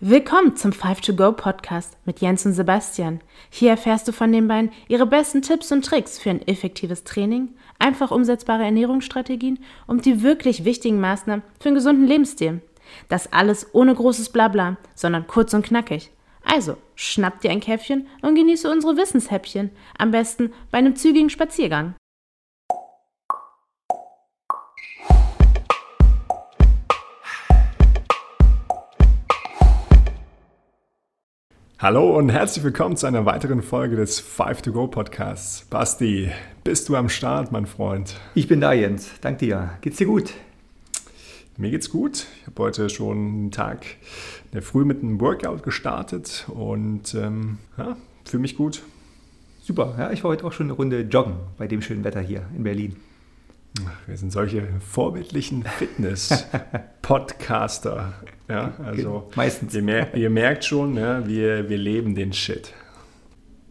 Willkommen 0.00 0.56
zum 0.56 0.72
5to 0.72 1.14
Go 1.14 1.30
Podcast 1.30 1.96
mit 2.04 2.20
Jens 2.20 2.44
und 2.44 2.52
Sebastian. 2.52 3.20
Hier 3.48 3.70
erfährst 3.70 4.08
du 4.08 4.12
von 4.12 4.32
den 4.32 4.48
beiden 4.48 4.72
ihre 4.88 5.06
besten 5.06 5.40
Tipps 5.40 5.70
und 5.70 5.84
Tricks 5.84 6.18
für 6.18 6.30
ein 6.30 6.46
effektives 6.48 7.04
Training, 7.04 7.50
einfach 7.78 8.10
umsetzbare 8.10 8.64
Ernährungsstrategien 8.64 9.60
und 9.86 10.04
die 10.04 10.24
wirklich 10.24 10.64
wichtigen 10.64 11.00
Maßnahmen 11.00 11.44
für 11.60 11.68
einen 11.68 11.76
gesunden 11.76 12.08
Lebensstil. 12.08 12.60
Das 13.08 13.32
alles 13.32 13.72
ohne 13.72 13.94
großes 13.94 14.30
Blabla, 14.30 14.78
sondern 14.96 15.28
kurz 15.28 15.54
und 15.54 15.64
knackig. 15.64 16.10
Also, 16.42 16.76
schnapp 16.96 17.40
dir 17.40 17.52
ein 17.52 17.60
Käffchen 17.60 18.08
und 18.20 18.34
genieße 18.34 18.68
unsere 18.68 18.96
Wissenshäppchen, 18.96 19.70
am 19.96 20.10
besten 20.10 20.52
bei 20.72 20.78
einem 20.78 20.96
zügigen 20.96 21.30
Spaziergang. 21.30 21.94
Hallo 31.84 32.16
und 32.16 32.30
herzlich 32.30 32.64
willkommen 32.64 32.96
zu 32.96 33.06
einer 33.06 33.26
weiteren 33.26 33.60
Folge 33.60 33.96
des 33.96 34.18
5 34.18 34.62
to 34.62 34.72
Go 34.72 34.86
Podcasts. 34.86 35.66
Basti, 35.66 36.30
bist 36.64 36.88
du 36.88 36.96
am 36.96 37.10
Start, 37.10 37.52
mein 37.52 37.66
Freund? 37.66 38.18
Ich 38.34 38.48
bin 38.48 38.62
da, 38.62 38.72
Jens. 38.72 39.10
Dank 39.20 39.36
dir. 39.40 39.76
Geht's 39.82 39.98
dir 39.98 40.06
gut? 40.06 40.32
Mir 41.58 41.70
geht's 41.70 41.90
gut. 41.90 42.24
Ich 42.40 42.46
habe 42.46 42.62
heute 42.62 42.88
schon 42.88 43.18
einen 43.18 43.50
Tag 43.50 43.84
in 44.46 44.52
der 44.54 44.62
Früh 44.62 44.86
mit 44.86 45.02
einem 45.02 45.20
Workout 45.20 45.62
gestartet 45.62 46.46
und 46.48 47.14
ähm, 47.14 47.58
ja, 47.76 47.98
fühle 48.24 48.40
mich 48.40 48.56
gut. 48.56 48.82
Super. 49.60 49.94
Ja, 49.98 50.10
ich 50.10 50.24
war 50.24 50.30
heute 50.30 50.46
auch 50.46 50.52
schon 50.52 50.68
eine 50.68 50.72
Runde 50.72 51.02
joggen 51.02 51.34
bei 51.58 51.66
dem 51.66 51.82
schönen 51.82 52.02
Wetter 52.02 52.22
hier 52.22 52.46
in 52.56 52.62
Berlin. 52.62 52.96
Wir 54.06 54.16
sind 54.16 54.30
solche 54.30 54.68
vorbildlichen 54.80 55.64
Fitness-Podcaster. 55.64 58.14
Ja, 58.46 58.74
also 58.84 59.30
meistens. 59.36 59.74
Ihr, 59.74 59.80
mer 59.80 60.14
ihr 60.14 60.28
merkt 60.28 60.66
schon, 60.66 60.98
ja, 60.98 61.26
wir, 61.26 61.70
wir 61.70 61.78
leben 61.78 62.14
den 62.14 62.34
Shit. 62.34 62.74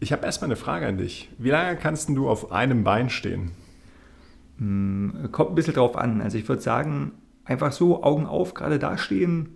Ich 0.00 0.10
habe 0.10 0.26
erstmal 0.26 0.48
eine 0.48 0.56
Frage 0.56 0.88
an 0.88 0.98
dich. 0.98 1.30
Wie 1.38 1.50
lange 1.50 1.76
kannst 1.76 2.08
du 2.08 2.28
auf 2.28 2.50
einem 2.50 2.82
Bein 2.82 3.08
stehen? 3.08 3.52
Hm, 4.58 5.28
kommt 5.30 5.52
ein 5.52 5.54
bisschen 5.54 5.74
drauf 5.74 5.96
an. 5.96 6.20
Also 6.20 6.38
ich 6.38 6.48
würde 6.48 6.60
sagen, 6.60 7.12
einfach 7.44 7.70
so 7.70 8.02
Augen 8.02 8.26
auf, 8.26 8.54
gerade 8.54 8.80
da 8.80 8.98
stehen. 8.98 9.50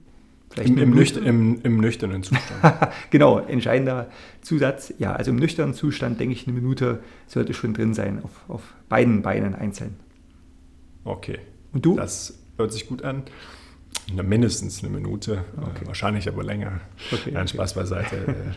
Vielleicht 0.51 0.71
Im, 0.71 0.79
im, 0.79 0.91
nüchtern, 0.91 1.25
im, 1.25 1.61
im, 1.63 1.81
nüchternen 1.81 2.23
Zustand. 2.23 2.77
genau, 3.11 3.41
entscheidender 3.41 4.09
Zusatz. 4.41 4.95
Ja, 4.99 5.15
also 5.15 5.33
im 5.33 5.37
nüchternen 5.37 5.75
Zustand 5.75 6.21
denke 6.21 6.33
ich, 6.33 6.47
eine 6.47 6.55
Minute 6.55 7.01
sollte 7.27 7.55
schon 7.55 7.75
drin 7.75 7.93
sein, 7.93 8.23
auf, 8.23 8.31
auf 8.47 8.63
beiden 8.89 9.23
Beinen 9.23 9.57
einzeln. 9.57 9.97
Okay. 11.09 11.39
Und 11.73 11.85
du? 11.85 11.97
Das 11.97 12.39
hört 12.57 12.73
sich 12.73 12.87
gut 12.87 13.03
an. 13.03 13.23
Na, 14.15 14.23
mindestens 14.23 14.83
eine 14.83 14.91
Minute, 14.93 15.45
okay. 15.57 15.85
äh, 15.85 15.87
wahrscheinlich 15.87 16.29
aber 16.29 16.43
länger. 16.43 16.81
Okay, 17.13 17.31
Nein, 17.33 17.49
Spaß 17.49 17.75
beiseite. 17.75 18.17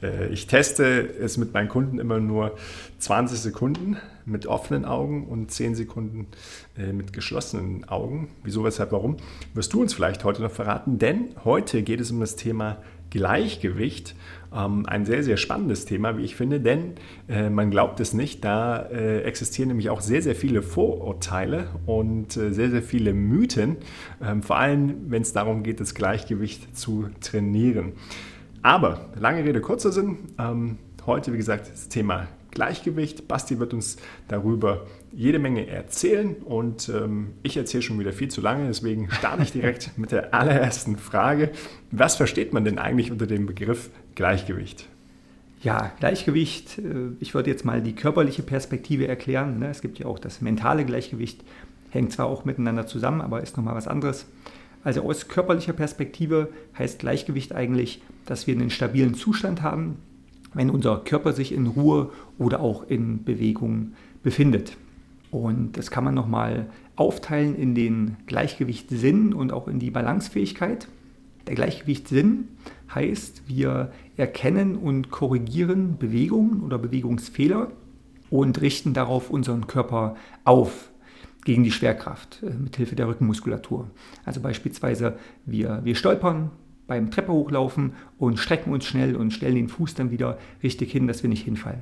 Äh, 0.00 0.28
ich 0.28 0.48
teste 0.48 0.84
es 0.84 1.36
mit 1.36 1.54
meinen 1.54 1.68
Kunden 1.68 2.00
immer 2.00 2.18
nur 2.18 2.56
20 2.98 3.38
Sekunden 3.38 3.96
mit 4.24 4.46
offenen 4.46 4.84
Augen 4.84 5.28
und 5.28 5.52
10 5.52 5.76
Sekunden 5.76 6.26
äh, 6.76 6.92
mit 6.92 7.12
geschlossenen 7.12 7.88
Augen. 7.88 8.28
Wieso, 8.42 8.64
weshalb, 8.64 8.90
warum? 8.90 9.18
Wirst 9.54 9.72
du 9.72 9.80
uns 9.80 9.94
vielleicht 9.94 10.24
heute 10.24 10.42
noch 10.42 10.50
verraten, 10.50 10.98
denn 10.98 11.36
heute 11.44 11.82
geht 11.84 12.00
es 12.00 12.10
um 12.10 12.18
das 12.18 12.34
Thema 12.34 12.82
Gleichgewicht. 13.12 14.16
Ähm, 14.54 14.86
ein 14.86 15.04
sehr, 15.04 15.22
sehr 15.22 15.36
spannendes 15.36 15.84
Thema, 15.84 16.16
wie 16.16 16.22
ich 16.22 16.34
finde, 16.34 16.60
denn 16.60 16.94
äh, 17.28 17.50
man 17.50 17.70
glaubt 17.70 18.00
es 18.00 18.14
nicht, 18.14 18.42
da 18.44 18.82
äh, 18.90 19.20
existieren 19.20 19.68
nämlich 19.68 19.90
auch 19.90 20.00
sehr, 20.00 20.22
sehr 20.22 20.34
viele 20.34 20.62
Vorurteile 20.62 21.68
und 21.86 22.36
äh, 22.36 22.52
sehr, 22.52 22.70
sehr 22.70 22.82
viele 22.82 23.12
Mythen, 23.12 23.76
ähm, 24.22 24.42
vor 24.42 24.56
allem 24.56 25.10
wenn 25.10 25.22
es 25.22 25.32
darum 25.32 25.62
geht, 25.62 25.80
das 25.80 25.94
Gleichgewicht 25.94 26.76
zu 26.76 27.08
trainieren. 27.20 27.92
Aber 28.62 29.10
lange 29.18 29.44
Rede, 29.44 29.60
kurzer 29.60 29.92
Sinn. 29.92 30.18
Ähm, 30.38 30.78
heute, 31.06 31.32
wie 31.32 31.36
gesagt, 31.36 31.70
das 31.70 31.88
Thema 31.88 32.28
Gleichgewicht. 32.50 33.28
Basti 33.28 33.58
wird 33.58 33.74
uns 33.74 33.96
darüber 34.28 34.86
jede 35.14 35.38
Menge 35.38 35.66
erzählen 35.66 36.36
und 36.44 36.88
ähm, 36.88 37.34
ich 37.42 37.56
erzähle 37.56 37.82
schon 37.82 37.98
wieder 37.98 38.12
viel 38.12 38.28
zu 38.28 38.40
lange, 38.40 38.66
deswegen 38.66 39.10
starte 39.10 39.42
ich 39.42 39.52
direkt 39.52 39.90
mit 39.98 40.12
der 40.12 40.34
allerersten 40.34 40.96
Frage. 40.96 41.50
Was 41.90 42.16
versteht 42.16 42.52
man 42.52 42.64
denn 42.64 42.78
eigentlich 42.78 43.12
unter 43.12 43.26
dem 43.26 43.46
Begriff 43.46 43.90
Gleichgewicht? 44.14 44.88
Ja, 45.62 45.92
Gleichgewicht, 46.00 46.78
äh, 46.78 47.10
ich 47.20 47.34
würde 47.34 47.50
jetzt 47.50 47.64
mal 47.64 47.82
die 47.82 47.94
körperliche 47.94 48.42
Perspektive 48.42 49.06
erklären. 49.06 49.58
Ne? 49.58 49.68
Es 49.68 49.82
gibt 49.82 49.98
ja 49.98 50.06
auch 50.06 50.18
das 50.18 50.40
mentale 50.40 50.84
Gleichgewicht, 50.84 51.42
hängt 51.90 52.12
zwar 52.12 52.26
auch 52.26 52.44
miteinander 52.44 52.86
zusammen, 52.86 53.20
aber 53.20 53.42
ist 53.42 53.56
nochmal 53.56 53.74
was 53.74 53.88
anderes. 53.88 54.26
Also 54.84 55.02
aus 55.02 55.28
körperlicher 55.28 55.74
Perspektive 55.74 56.48
heißt 56.76 56.98
Gleichgewicht 56.98 57.54
eigentlich, 57.54 58.02
dass 58.26 58.46
wir 58.46 58.54
einen 58.54 58.70
stabilen 58.70 59.14
Zustand 59.14 59.62
haben, 59.62 59.98
wenn 60.54 60.70
unser 60.70 60.98
Körper 60.98 61.32
sich 61.32 61.52
in 61.52 61.66
Ruhe 61.66 62.10
oder 62.38 62.60
auch 62.60 62.88
in 62.88 63.24
Bewegung 63.24 63.92
befindet. 64.22 64.76
Und 65.32 65.78
das 65.78 65.90
kann 65.90 66.04
man 66.04 66.14
nochmal 66.14 66.66
aufteilen 66.94 67.56
in 67.56 67.74
den 67.74 68.18
Gleichgewichtssinn 68.26 69.32
und 69.32 69.50
auch 69.50 69.66
in 69.66 69.78
die 69.78 69.90
Balancefähigkeit. 69.90 70.88
Der 71.46 71.54
Gleichgewichtssinn 71.54 72.48
heißt, 72.94 73.48
wir 73.48 73.90
erkennen 74.18 74.76
und 74.76 75.10
korrigieren 75.10 75.96
Bewegungen 75.96 76.60
oder 76.60 76.76
Bewegungsfehler 76.76 77.72
und 78.28 78.60
richten 78.60 78.92
darauf 78.92 79.30
unseren 79.30 79.66
Körper 79.66 80.16
auf 80.44 80.90
gegen 81.44 81.64
die 81.64 81.72
Schwerkraft 81.72 82.42
äh, 82.42 82.50
mit 82.50 82.76
Hilfe 82.76 82.94
der 82.94 83.08
Rückenmuskulatur. 83.08 83.90
Also 84.26 84.40
beispielsweise 84.40 85.18
wir, 85.46 85.80
wir 85.82 85.94
stolpern 85.94 86.50
beim 86.86 87.10
Treppe 87.10 87.32
hochlaufen 87.32 87.94
und 88.18 88.38
strecken 88.38 88.70
uns 88.70 88.84
schnell 88.84 89.16
und 89.16 89.32
stellen 89.32 89.54
den 89.54 89.68
Fuß 89.68 89.94
dann 89.94 90.10
wieder 90.10 90.38
richtig 90.62 90.92
hin, 90.92 91.06
dass 91.06 91.22
wir 91.22 91.30
nicht 91.30 91.44
hinfallen. 91.44 91.80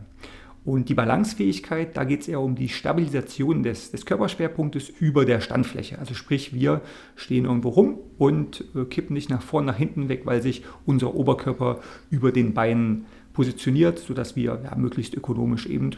Und 0.65 0.91
die 0.91 0.95
Balancefähigkeit, 0.95 1.97
da 1.97 2.05
geht 2.05 2.21
es 2.21 2.29
eher 2.29 2.41
um 2.41 2.55
die 2.55 2.69
Stabilisation 2.69 3.63
des, 3.63 3.93
des, 3.93 4.05
Körperschwerpunktes 4.05 4.91
über 4.91 5.25
der 5.25 5.41
Standfläche. 5.41 5.99
Also 5.99 6.13
sprich, 6.15 6.55
wir 6.55 6.83
stehen 7.17 7.47
irgendwo 7.47 7.71
rum 7.71 7.99
und 8.19 8.65
äh, 8.75 8.85
kippen 8.85 9.15
nicht 9.15 9.31
nach 9.31 9.41
vorne, 9.41 9.69
nach 9.69 9.79
hinten 9.79 10.11
weg, 10.11 10.23
weil 10.27 10.43
sich 10.43 10.63
unser 10.85 11.15
Oberkörper 11.15 11.81
über 12.11 12.31
den 12.31 12.53
Beinen 12.53 13.07
positioniert, 13.33 13.99
sodass 14.01 14.37
wir 14.37 14.61
ja, 14.63 14.77
möglichst 14.77 15.15
ökonomisch 15.15 15.67
eben 15.67 15.93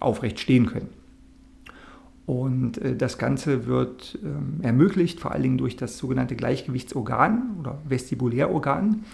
aufrecht 0.00 0.38
stehen 0.38 0.66
können. 0.66 0.88
Und 2.26 2.78
äh, 2.78 2.96
das 2.96 3.16
Ganze 3.18 3.66
wird 3.66 4.18
ähm, 4.22 4.60
ermöglicht 4.62 5.20
vor 5.20 5.32
allen 5.32 5.42
Dingen 5.42 5.58
durch 5.58 5.76
das 5.76 5.98
sogenannte 5.98 6.36
Gleichgewichtsorgan 6.36 7.56
oder 7.58 7.78
Vestibulärorgan, 7.88 9.04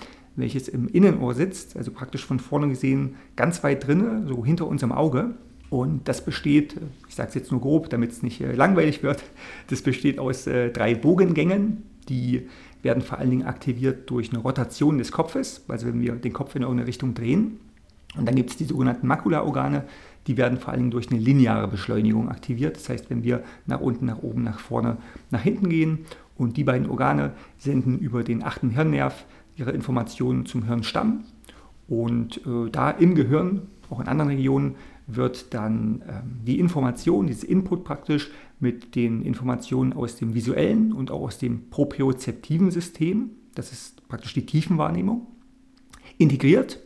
welches 0.40 0.68
im 0.68 0.88
Innenohr 0.88 1.34
sitzt, 1.34 1.76
also 1.76 1.90
praktisch 1.90 2.24
von 2.24 2.38
vorne 2.38 2.68
gesehen 2.68 3.16
ganz 3.36 3.62
weit 3.62 3.86
drinne, 3.86 4.24
so 4.26 4.44
hinter 4.44 4.66
unserem 4.66 4.92
Auge. 4.92 5.34
Und 5.70 6.08
das 6.08 6.24
besteht, 6.24 6.76
ich 7.08 7.14
sage 7.14 7.28
es 7.28 7.34
jetzt 7.36 7.52
nur 7.52 7.60
grob, 7.60 7.90
damit 7.90 8.10
es 8.10 8.22
nicht 8.22 8.40
äh, 8.40 8.52
langweilig 8.52 9.02
wird, 9.02 9.22
das 9.68 9.82
besteht 9.82 10.18
aus 10.18 10.46
äh, 10.46 10.70
drei 10.70 10.94
Bogengängen, 10.94 11.84
die 12.08 12.48
werden 12.82 13.02
vor 13.02 13.18
allen 13.18 13.30
Dingen 13.30 13.44
aktiviert 13.46 14.10
durch 14.10 14.30
eine 14.30 14.40
Rotation 14.40 14.98
des 14.98 15.12
Kopfes, 15.12 15.64
also 15.68 15.86
wenn 15.86 16.00
wir 16.00 16.14
den 16.14 16.32
Kopf 16.32 16.54
in 16.56 16.62
irgendeine 16.62 16.88
Richtung 16.88 17.14
drehen. 17.14 17.60
Und 18.16 18.26
dann 18.26 18.34
gibt 18.34 18.50
es 18.50 18.56
die 18.56 18.64
sogenannten 18.64 19.06
Makulaorgane, 19.06 19.84
die 20.26 20.36
werden 20.36 20.58
vor 20.58 20.70
allen 20.70 20.80
Dingen 20.80 20.90
durch 20.90 21.10
eine 21.10 21.20
lineare 21.20 21.68
Beschleunigung 21.68 22.28
aktiviert. 22.28 22.76
Das 22.76 22.88
heißt, 22.88 23.10
wenn 23.10 23.22
wir 23.22 23.42
nach 23.66 23.80
unten, 23.80 24.06
nach 24.06 24.22
oben, 24.22 24.42
nach 24.42 24.58
vorne, 24.58 24.96
nach 25.30 25.42
hinten 25.42 25.68
gehen 25.68 26.00
und 26.36 26.56
die 26.56 26.64
beiden 26.64 26.88
Organe 26.88 27.32
senden 27.58 27.98
über 27.98 28.24
den 28.24 28.42
achten 28.42 28.70
Hirnnerv 28.70 29.24
ihre 29.60 29.72
Informationen 29.72 30.46
zum 30.46 30.64
Hirnstamm 30.64 31.24
und 31.88 32.38
äh, 32.46 32.70
da 32.70 32.90
im 32.90 33.14
Gehirn, 33.14 33.62
auch 33.90 34.00
in 34.00 34.08
anderen 34.08 34.30
Regionen, 34.30 34.76
wird 35.06 35.52
dann 35.54 36.02
ähm, 36.08 36.40
die 36.46 36.60
Information, 36.60 37.26
dieses 37.26 37.44
Input 37.44 37.84
praktisch 37.84 38.30
mit 38.60 38.94
den 38.94 39.22
Informationen 39.22 39.92
aus 39.92 40.16
dem 40.16 40.34
visuellen 40.34 40.92
und 40.92 41.10
auch 41.10 41.22
aus 41.22 41.38
dem 41.38 41.68
propriozeptiven 41.68 42.70
System, 42.70 43.30
das 43.54 43.72
ist 43.72 44.06
praktisch 44.08 44.34
die 44.34 44.46
Tiefenwahrnehmung, 44.46 45.26
integriert. 46.16 46.78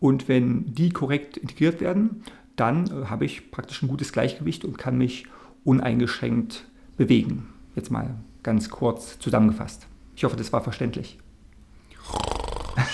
Und 0.00 0.28
wenn 0.28 0.74
die 0.74 0.90
korrekt 0.90 1.36
integriert 1.36 1.80
werden, 1.80 2.22
dann 2.56 2.86
äh, 2.86 3.06
habe 3.06 3.24
ich 3.24 3.50
praktisch 3.50 3.82
ein 3.82 3.88
gutes 3.88 4.12
Gleichgewicht 4.12 4.64
und 4.64 4.76
kann 4.76 4.98
mich 4.98 5.26
uneingeschränkt 5.64 6.66
bewegen. 6.96 7.48
Jetzt 7.76 7.90
mal 7.90 8.16
ganz 8.42 8.70
kurz 8.70 9.18
zusammengefasst. 9.20 9.86
Ich 10.16 10.24
hoffe, 10.24 10.36
das 10.36 10.52
war 10.52 10.64
verständlich. 10.64 11.18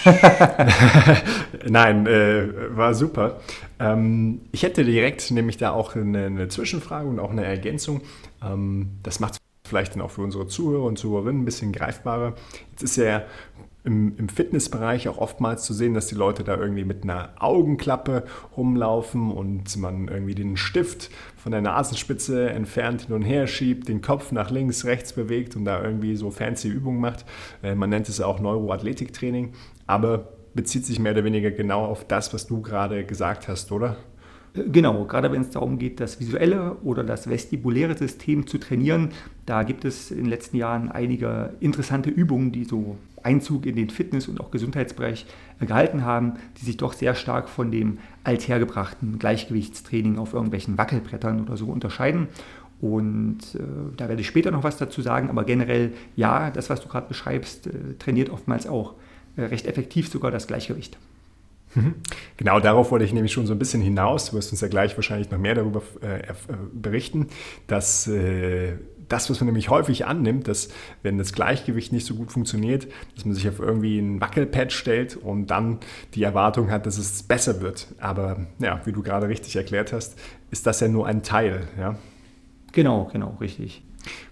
Nein, 1.69 2.06
äh, 2.06 2.77
war 2.77 2.95
super. 2.95 3.41
Ähm, 3.79 4.43
ich 4.53 4.62
hätte 4.62 4.85
direkt 4.85 5.31
nämlich 5.31 5.56
da 5.56 5.71
auch 5.73 5.97
eine, 5.97 6.27
eine 6.27 6.49
Zwischenfrage 6.49 7.09
und 7.09 7.19
auch 7.19 7.31
eine 7.31 7.45
Ergänzung. 7.45 8.03
Ähm, 8.43 8.99
das 9.03 9.21
macht 9.21 9.35
es 9.35 9.39
vielleicht 9.67 9.95
dann 9.95 10.03
auch 10.03 10.11
für 10.11 10.23
unsere 10.23 10.47
Zuhörer 10.47 10.85
und 10.85 10.99
Zuhörerinnen 10.99 11.43
ein 11.43 11.45
bisschen 11.45 11.73
greifbarer. 11.73 12.35
Jetzt 12.73 12.83
ist 12.83 12.97
ja 12.97 13.23
im, 13.85 14.17
im, 14.17 14.29
Fitnessbereich 14.29 15.09
auch 15.09 15.19
oftmals 15.19 15.65
zu 15.65 15.75
sehen, 15.75 15.95
dass 15.95 16.07
die 16.07 16.15
Leute 16.15 16.43
da 16.43 16.57
irgendwie 16.57 16.85
mit 16.85 17.05
einer 17.05 17.31
Augenklappe 17.39 18.25
rumlaufen 18.57 19.31
und 19.31 19.77
man 19.77 20.09
irgendwie 20.09 20.35
den 20.35 20.57
Stift 20.57 21.11
von 21.37 21.53
der 21.53 21.61
Nasenspitze 21.61 22.51
entfernt 22.51 23.03
hin 23.03 23.15
und 23.15 23.23
her 23.23 23.47
schiebt, 23.47 23.89
den 23.89 24.01
Kopf 24.01 24.33
nach 24.33 24.51
links, 24.51 24.85
rechts 24.85 25.13
bewegt 25.13 25.55
und 25.55 25.67
da 25.67 25.83
irgendwie 25.83 26.17
so 26.17 26.31
fancy 26.31 26.69
Übungen 26.69 27.01
macht. 27.01 27.25
Äh, 27.63 27.75
man 27.75 27.91
nennt 27.91 28.09
es 28.09 28.21
auch 28.21 28.41
Neuroathletiktraining, 28.41 29.53
aber 29.87 30.29
bezieht 30.55 30.87
sich 30.87 30.99
mehr 30.99 31.13
oder 31.13 31.25
weniger 31.25 31.51
genau 31.51 31.85
auf 31.85 32.07
das, 32.07 32.33
was 32.33 32.47
du 32.47 32.63
gerade 32.63 33.05
gesagt 33.05 33.49
hast, 33.49 33.71
oder? 33.71 33.97
Genau, 34.55 35.05
gerade 35.05 35.33
wenn 35.33 35.43
es 35.43 35.51
darum 35.51 35.79
geht, 35.79 35.99
das 35.99 36.21
visuelle 36.21 36.77
oder 36.85 37.03
das 37.03 37.29
vestibuläre 37.29 37.97
System 37.97 38.47
zu 38.47 38.59
trainieren, 38.59 39.09
da 39.47 39.65
gibt 39.65 39.85
es 39.85 40.13
in 40.13 40.19
den 40.19 40.27
letzten 40.27 40.57
Jahren 40.57 40.93
einige 40.93 41.55
interessante 41.59 42.09
Übungen, 42.09 42.53
die 42.53 42.65
so 42.65 42.97
Einzug 43.25 43.67
in 43.67 43.76
den 43.76 43.91
Fitness- 43.91 44.29
und 44.29 44.41
auch 44.41 44.50
Gesundheitsbereich 44.50 45.26
gehalten 45.61 46.05
haben, 46.05 46.35
die 46.59 46.65
sich 46.65 46.76
doch 46.76 46.93
sehr 46.93 47.15
stark 47.15 47.49
von 47.49 47.71
dem 47.71 47.99
althergebrachten 48.23 49.19
Gleichgewichtstraining 49.19 50.19
auf 50.19 50.32
irgendwelchen 50.35 50.79
Wackelbrettern 50.79 51.41
oder 51.41 51.56
so 51.56 51.67
unterscheiden. 51.67 52.29
Und 52.81 53.55
äh, 53.55 53.61
da 53.97 54.09
werde 54.09 54.21
ich 54.21 54.26
später 54.26 54.50
noch 54.50 54.62
was 54.62 54.76
dazu 54.76 55.00
sagen, 55.00 55.31
aber 55.31 55.44
generell 55.44 55.93
ja, 56.17 56.50
das, 56.50 56.69
was 56.71 56.81
du 56.81 56.88
gerade 56.88 57.09
beschreibst, 57.09 57.67
äh, 57.67 57.71
trainiert 57.99 58.31
oftmals 58.31 58.67
auch 58.67 58.94
äh, 59.37 59.43
recht 59.43 59.67
effektiv 59.67 60.09
sogar 60.09 60.31
das 60.31 60.47
Gleichgewicht. 60.47 60.99
Mhm. 61.75 61.94
Genau 62.37 62.61
darauf 62.61 62.91
wollte 62.91 63.05
ich 63.05 63.12
nämlich 63.12 63.32
schon 63.32 63.47
so 63.47 63.55
ein 63.55 63.59
bisschen 63.59 63.81
hinaus. 63.81 64.31
Du 64.31 64.37
wirst 64.37 64.53
uns 64.53 64.61
ja 64.61 64.69
gleich 64.69 64.97
wahrscheinlich 64.97 65.31
noch 65.31 65.38
mehr 65.38 65.55
darüber 65.55 65.82
äh, 66.03 66.20
äh, 66.20 66.35
berichten, 66.73 67.29
dass 67.67 68.06
äh, 68.06 68.75
das, 69.09 69.31
was 69.31 69.41
man 69.41 69.47
nämlich 69.47 69.71
häufig 69.71 70.06
annimmt, 70.06 70.49
dass 70.49 70.69
wenn 71.03 71.19
das 71.19 71.33
Gleichgewicht 71.33 71.93
nicht 71.93 72.06
so 72.06 72.15
gut 72.15 72.33
funktioniert, 72.33 72.87
dass 73.15 73.25
man 73.25 73.35
sich 73.35 73.49
auf 73.49 73.59
irgendwie 73.61 73.99
ein 73.99 74.21
Wackelpad 74.21 74.73
stellt 74.73 75.17
und 75.17 75.49
dann 75.49 75.79
die 76.15 76.23
Erwartung 76.23 76.71
hat, 76.71 76.87
dass 76.87 76.99
es 76.99 77.23
besser 77.23 77.61
wird. 77.61 77.89
Aber 77.99 78.47
ja, 78.59 78.81
wie 78.85 78.93
du 78.93 79.03
gerade 79.03 79.29
richtig 79.29 79.56
erklärt 79.56 79.93
hast, 79.93 80.19
ist 80.51 80.67
das 80.67 80.81
ja 80.81 80.89
nur 80.89 81.06
ein 81.06 81.23
Teil. 81.23 81.69
Ja? 81.79 81.97
Genau, 82.73 83.09
genau, 83.12 83.37
richtig. 83.41 83.83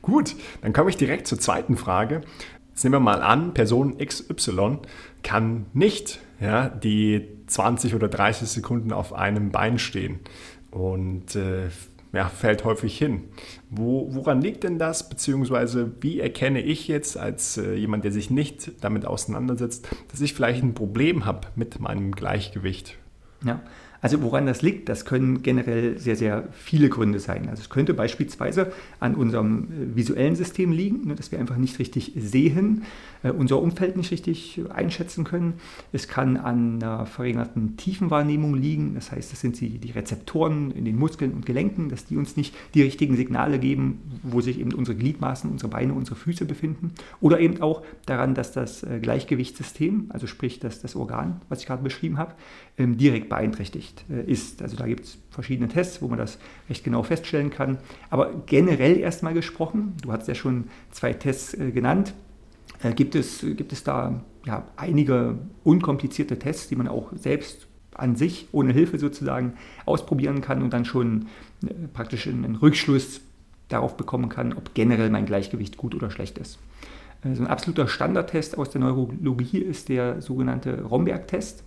Gut, 0.02 0.34
dann 0.60 0.72
komme 0.72 0.90
ich 0.90 0.96
direkt 0.96 1.26
zur 1.26 1.38
zweiten 1.38 1.76
Frage. 1.76 2.22
Jetzt 2.70 2.84
nehmen 2.84 2.94
wir 2.94 3.00
mal 3.00 3.22
an, 3.22 3.54
Person 3.54 3.98
XY 3.98 4.78
kann 5.22 5.66
nicht 5.72 6.20
ja, 6.40 6.68
die 6.68 7.28
20 7.46 7.94
oder 7.94 8.08
30 8.08 8.48
Sekunden 8.48 8.92
auf 8.92 9.12
einem 9.12 9.50
Bein 9.50 9.78
stehen 9.78 10.20
und 10.70 11.36
äh, 11.36 11.68
ja, 12.12 12.28
fällt 12.28 12.64
häufig 12.64 12.96
hin. 12.96 13.24
Wo, 13.70 14.08
woran 14.10 14.42
liegt 14.42 14.64
denn 14.64 14.78
das? 14.78 15.08
Beziehungsweise 15.08 15.92
wie 16.00 16.20
erkenne 16.20 16.60
ich 16.60 16.88
jetzt 16.88 17.16
als 17.16 17.56
äh, 17.56 17.74
jemand, 17.74 18.04
der 18.04 18.12
sich 18.12 18.30
nicht 18.30 18.84
damit 18.84 19.06
auseinandersetzt, 19.06 19.88
dass 20.10 20.20
ich 20.20 20.34
vielleicht 20.34 20.62
ein 20.62 20.74
Problem 20.74 21.24
habe 21.24 21.48
mit 21.56 21.80
meinem 21.80 22.12
Gleichgewicht? 22.12 22.98
Ja, 23.44 23.60
also 24.02 24.20
woran 24.20 24.46
das 24.46 24.62
liegt, 24.62 24.88
das 24.88 25.04
können 25.04 25.42
generell 25.42 25.96
sehr, 25.96 26.16
sehr 26.16 26.48
viele 26.50 26.88
Gründe 26.88 27.20
sein. 27.20 27.48
Also 27.48 27.62
es 27.62 27.70
könnte 27.70 27.94
beispielsweise 27.94 28.72
an 28.98 29.14
unserem 29.14 29.68
äh, 29.70 29.96
visuellen 29.96 30.34
System 30.34 30.72
liegen, 30.72 31.06
ne, 31.06 31.14
dass 31.14 31.30
wir 31.30 31.38
einfach 31.38 31.56
nicht 31.56 31.78
richtig 31.78 32.12
sehen, 32.16 32.82
äh, 33.22 33.30
unser 33.30 33.62
Umfeld 33.62 33.96
nicht 33.96 34.10
richtig 34.10 34.60
einschätzen 34.74 35.22
können. 35.22 35.54
Es 35.92 36.08
kann 36.08 36.36
an 36.36 36.82
einer 36.82 37.06
verringerten 37.06 37.76
Tiefenwahrnehmung 37.76 38.56
liegen, 38.56 38.94
das 38.96 39.12
heißt, 39.12 39.32
das 39.32 39.40
sind 39.40 39.60
die, 39.60 39.92
Rezeptoren 39.92 40.72
in 40.72 40.84
den 40.84 40.96
Muskeln 40.96 41.32
und 41.32 41.46
Gelenken, 41.46 41.88
dass 41.88 42.06
die 42.06 42.16
uns 42.16 42.36
nicht 42.36 42.54
die 42.74 42.82
richtigen 42.82 43.14
Signale 43.14 43.58
geben, 43.58 44.00
wo 44.22 44.40
sich 44.40 44.58
eben 44.58 44.72
unsere 44.72 44.96
Gliedmaßen, 44.96 45.48
unsere 45.48 45.70
Beine, 45.70 45.92
unsere 45.92 46.16
Füße 46.16 46.44
befinden. 46.44 46.92
Oder 47.20 47.38
eben 47.38 47.60
auch 47.60 47.82
daran, 48.06 48.34
dass 48.34 48.50
das 48.52 48.82
äh, 48.82 48.98
Gleichgewichtssystem, 49.00 50.06
also 50.08 50.26
sprich 50.26 50.58
dass 50.58 50.80
das 50.80 50.96
Organ, 50.96 51.40
was 51.48 51.60
ich 51.60 51.66
gerade 51.66 51.82
beschrieben 51.82 52.18
habe, 52.18 52.34
ähm, 52.78 52.96
direkt 52.96 53.28
beeinträchtigt 53.28 53.91
äh, 54.10 54.30
ist. 54.30 54.62
Also 54.62 54.76
da 54.76 54.86
gibt 54.86 55.04
es 55.04 55.18
verschiedene 55.30 55.68
Tests, 55.68 56.02
wo 56.02 56.08
man 56.08 56.18
das 56.18 56.38
recht 56.68 56.84
genau 56.84 57.02
feststellen 57.02 57.50
kann. 57.50 57.78
Aber 58.10 58.32
generell 58.46 58.98
erstmal 58.98 59.34
gesprochen, 59.34 59.94
du 60.02 60.12
hast 60.12 60.28
ja 60.28 60.34
schon 60.34 60.64
zwei 60.90 61.12
Tests 61.12 61.54
äh, 61.54 61.70
genannt, 61.70 62.14
äh, 62.82 62.92
gibt, 62.92 63.14
es, 63.14 63.40
gibt 63.40 63.72
es 63.72 63.84
da 63.84 64.22
ja, 64.44 64.66
einige 64.76 65.38
unkomplizierte 65.64 66.38
Tests, 66.38 66.68
die 66.68 66.76
man 66.76 66.88
auch 66.88 67.12
selbst 67.14 67.66
an 67.94 68.16
sich 68.16 68.48
ohne 68.52 68.72
Hilfe 68.72 68.98
sozusagen 68.98 69.54
ausprobieren 69.84 70.40
kann 70.40 70.62
und 70.62 70.72
dann 70.72 70.84
schon 70.84 71.26
praktisch 71.92 72.26
einen 72.26 72.56
Rückschluss 72.56 73.20
darauf 73.68 73.96
bekommen 73.96 74.28
kann, 74.28 74.52
ob 74.52 74.74
generell 74.74 75.10
mein 75.10 75.26
Gleichgewicht 75.26 75.76
gut 75.76 75.94
oder 75.94 76.10
schlecht 76.10 76.38
ist. 76.38 76.58
So 77.22 77.42
ein 77.42 77.46
absoluter 77.46 77.86
Standardtest 77.86 78.58
aus 78.58 78.70
der 78.70 78.80
Neurologie 78.80 79.58
ist 79.58 79.88
der 79.88 80.20
sogenannte 80.20 80.82
Romberg-Test. 80.82 81.62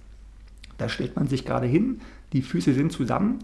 Da 0.78 0.90
stellt 0.90 1.16
man 1.16 1.28
sich 1.28 1.46
gerade 1.46 1.68
hin, 1.68 2.02
die 2.34 2.42
Füße 2.42 2.74
sind 2.74 2.92
zusammen 2.92 3.40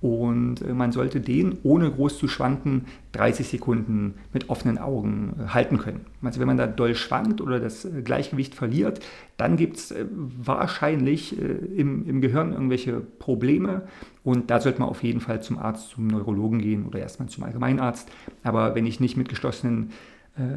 und 0.00 0.62
äh, 0.62 0.72
man 0.72 0.92
sollte 0.92 1.20
den, 1.20 1.58
ohne 1.62 1.90
groß 1.90 2.18
zu 2.18 2.26
schwanken, 2.26 2.86
30 3.12 3.48
Sekunden 3.48 4.14
mit 4.32 4.48
offenen 4.48 4.78
Augen 4.78 5.34
äh, 5.38 5.48
halten 5.48 5.78
können. 5.78 6.06
Also 6.22 6.40
wenn 6.40 6.46
man 6.46 6.56
da 6.56 6.66
doll 6.66 6.94
schwankt 6.94 7.40
oder 7.40 7.60
das 7.60 7.84
äh, 7.84 8.02
Gleichgewicht 8.02 8.54
verliert, 8.54 9.00
dann 9.36 9.56
gibt 9.56 9.76
es 9.76 9.94
wahrscheinlich 10.10 11.38
im, 11.38 12.06
im 12.06 12.20
Gehirn 12.20 12.52
irgendwelche 12.52 13.00
Probleme 13.00 13.82
und 14.22 14.50
da 14.50 14.60
sollte 14.60 14.80
man 14.80 14.90
auf 14.90 15.02
jeden 15.02 15.20
Fall 15.20 15.42
zum 15.42 15.58
Arzt, 15.58 15.90
zum 15.90 16.08
Neurologen 16.08 16.58
gehen 16.58 16.84
oder 16.84 16.98
erstmal 16.98 17.30
zum 17.30 17.44
Allgemeinarzt. 17.44 18.10
Aber 18.42 18.74
wenn 18.74 18.84
ich 18.84 19.00
nicht 19.00 19.16
mit 19.16 19.30
geschlossenen 19.30 19.92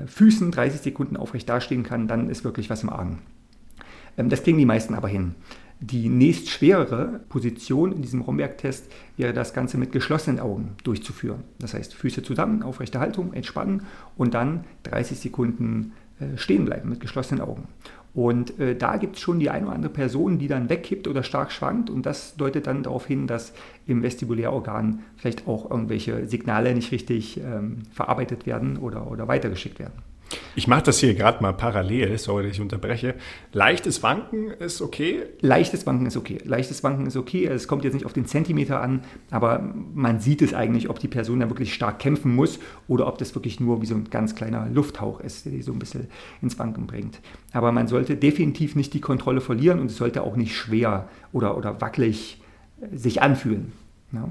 Füßen 0.06 0.52
30 0.52 0.82
Sekunden 0.82 1.16
aufrecht 1.16 1.48
dastehen 1.48 1.84
kann, 1.84 2.10
dann 2.10 2.30
ist 2.30 2.44
wirklich 2.44 2.70
was 2.70 2.84
im 2.84 2.90
Argen. 2.90 3.20
Ähm, 4.18 4.30
das 4.30 4.44
kriegen 4.44 4.58
die 4.58 4.66
meisten 4.66 4.94
aber 4.94 5.08
hin. 5.08 5.36
Die 5.86 6.08
nächstschwerere 6.08 7.20
Position 7.28 7.92
in 7.92 8.02
diesem 8.02 8.22
Romberg-Test 8.22 8.90
wäre 9.18 9.34
das 9.34 9.54
Ganze 9.54 9.78
mit 9.78 9.92
geschlossenen 9.92 10.40
Augen 10.40 10.78
durchzuführen. 10.86 11.44
Das 11.60 11.74
heißt, 11.74 11.94
Füße 11.94 12.24
zusammen, 12.24 12.64
aufrechte 12.64 13.02
Haltung, 13.02 13.34
entspannen 13.34 13.84
und 14.16 14.34
dann 14.34 14.64
30 14.84 15.20
Sekunden 15.20 15.92
äh, 16.22 16.38
stehen 16.38 16.64
bleiben 16.64 16.88
mit 16.88 17.02
geschlossenen 17.02 17.44
Augen. 17.44 17.68
Und 18.14 18.58
äh, 18.62 18.78
da 18.78 18.96
gibt 18.96 19.18
es 19.18 19.22
schon 19.22 19.42
die 19.42 19.50
eine 19.50 19.66
oder 19.66 19.76
andere 19.76 19.92
Person, 19.92 20.40
die 20.40 20.48
dann 20.48 20.70
wegkippt 20.70 21.06
oder 21.10 21.22
stark 21.22 21.52
schwankt. 21.52 21.90
Und 21.90 22.06
das 22.06 22.38
deutet 22.38 22.66
dann 22.66 22.84
darauf 22.84 23.06
hin, 23.06 23.28
dass 23.28 23.52
im 23.86 24.04
Vestibulärorgan 24.04 25.02
vielleicht 25.18 25.50
auch 25.50 25.70
irgendwelche 25.70 26.30
Signale 26.30 26.74
nicht 26.76 26.94
richtig 26.94 27.42
ähm, 27.42 27.80
verarbeitet 27.92 28.46
werden 28.46 28.78
oder, 28.78 29.12
oder 29.12 29.28
weitergeschickt 29.28 29.80
werden. 29.80 30.13
Ich 30.56 30.68
mache 30.68 30.84
das 30.84 31.00
hier 31.00 31.16
gerade 31.16 31.42
mal 31.42 31.54
parallel, 31.54 32.18
sorry, 32.18 32.44
dass 32.44 32.54
ich 32.54 32.62
unterbreche. 32.62 33.16
Leichtes 33.52 34.04
Wanken 34.04 34.52
ist 34.52 34.82
okay? 34.82 35.24
Leichtes 35.42 35.86
Wanken 35.86 36.06
ist 36.06 36.18
okay. 36.18 36.40
Leichtes 36.44 36.84
Wanken 36.84 37.08
ist 37.08 37.18
okay. 37.18 37.46
Es 37.46 37.68
kommt 37.68 37.84
jetzt 37.84 37.94
nicht 37.94 38.06
auf 38.06 38.14
den 38.14 38.26
Zentimeter 38.26 38.82
an, 38.82 39.04
aber 39.32 39.60
man 39.94 40.20
sieht 40.20 40.42
es 40.42 40.54
eigentlich, 40.54 40.90
ob 40.90 41.00
die 41.00 41.08
Person 41.08 41.40
da 41.40 41.50
wirklich 41.50 41.74
stark 41.74 42.00
kämpfen 42.00 42.36
muss 42.36 42.60
oder 42.88 43.08
ob 43.08 43.18
das 43.18 43.34
wirklich 43.36 43.60
nur 43.60 43.82
wie 43.82 43.86
so 43.86 43.96
ein 43.96 44.10
ganz 44.10 44.36
kleiner 44.36 44.68
Lufthauch 44.68 45.20
ist, 45.20 45.46
der 45.46 45.54
die 45.54 45.62
so 45.62 45.72
ein 45.72 45.80
bisschen 45.80 46.08
ins 46.42 46.60
Wanken 46.60 46.88
bringt. 46.88 47.20
Aber 47.52 47.72
man 47.72 47.88
sollte 47.88 48.16
definitiv 48.16 48.76
nicht 48.76 48.94
die 48.94 49.02
Kontrolle 49.02 49.42
verlieren 49.42 49.80
und 49.80 49.88
es 49.88 49.98
sollte 49.98 50.24
auch 50.24 50.36
nicht 50.36 50.56
schwer 50.56 51.10
oder, 51.32 51.58
oder 51.58 51.82
wackelig 51.82 52.42
äh, 52.82 52.96
sich 52.96 53.22
anfühlen. 53.22 53.74
Ja? 54.12 54.30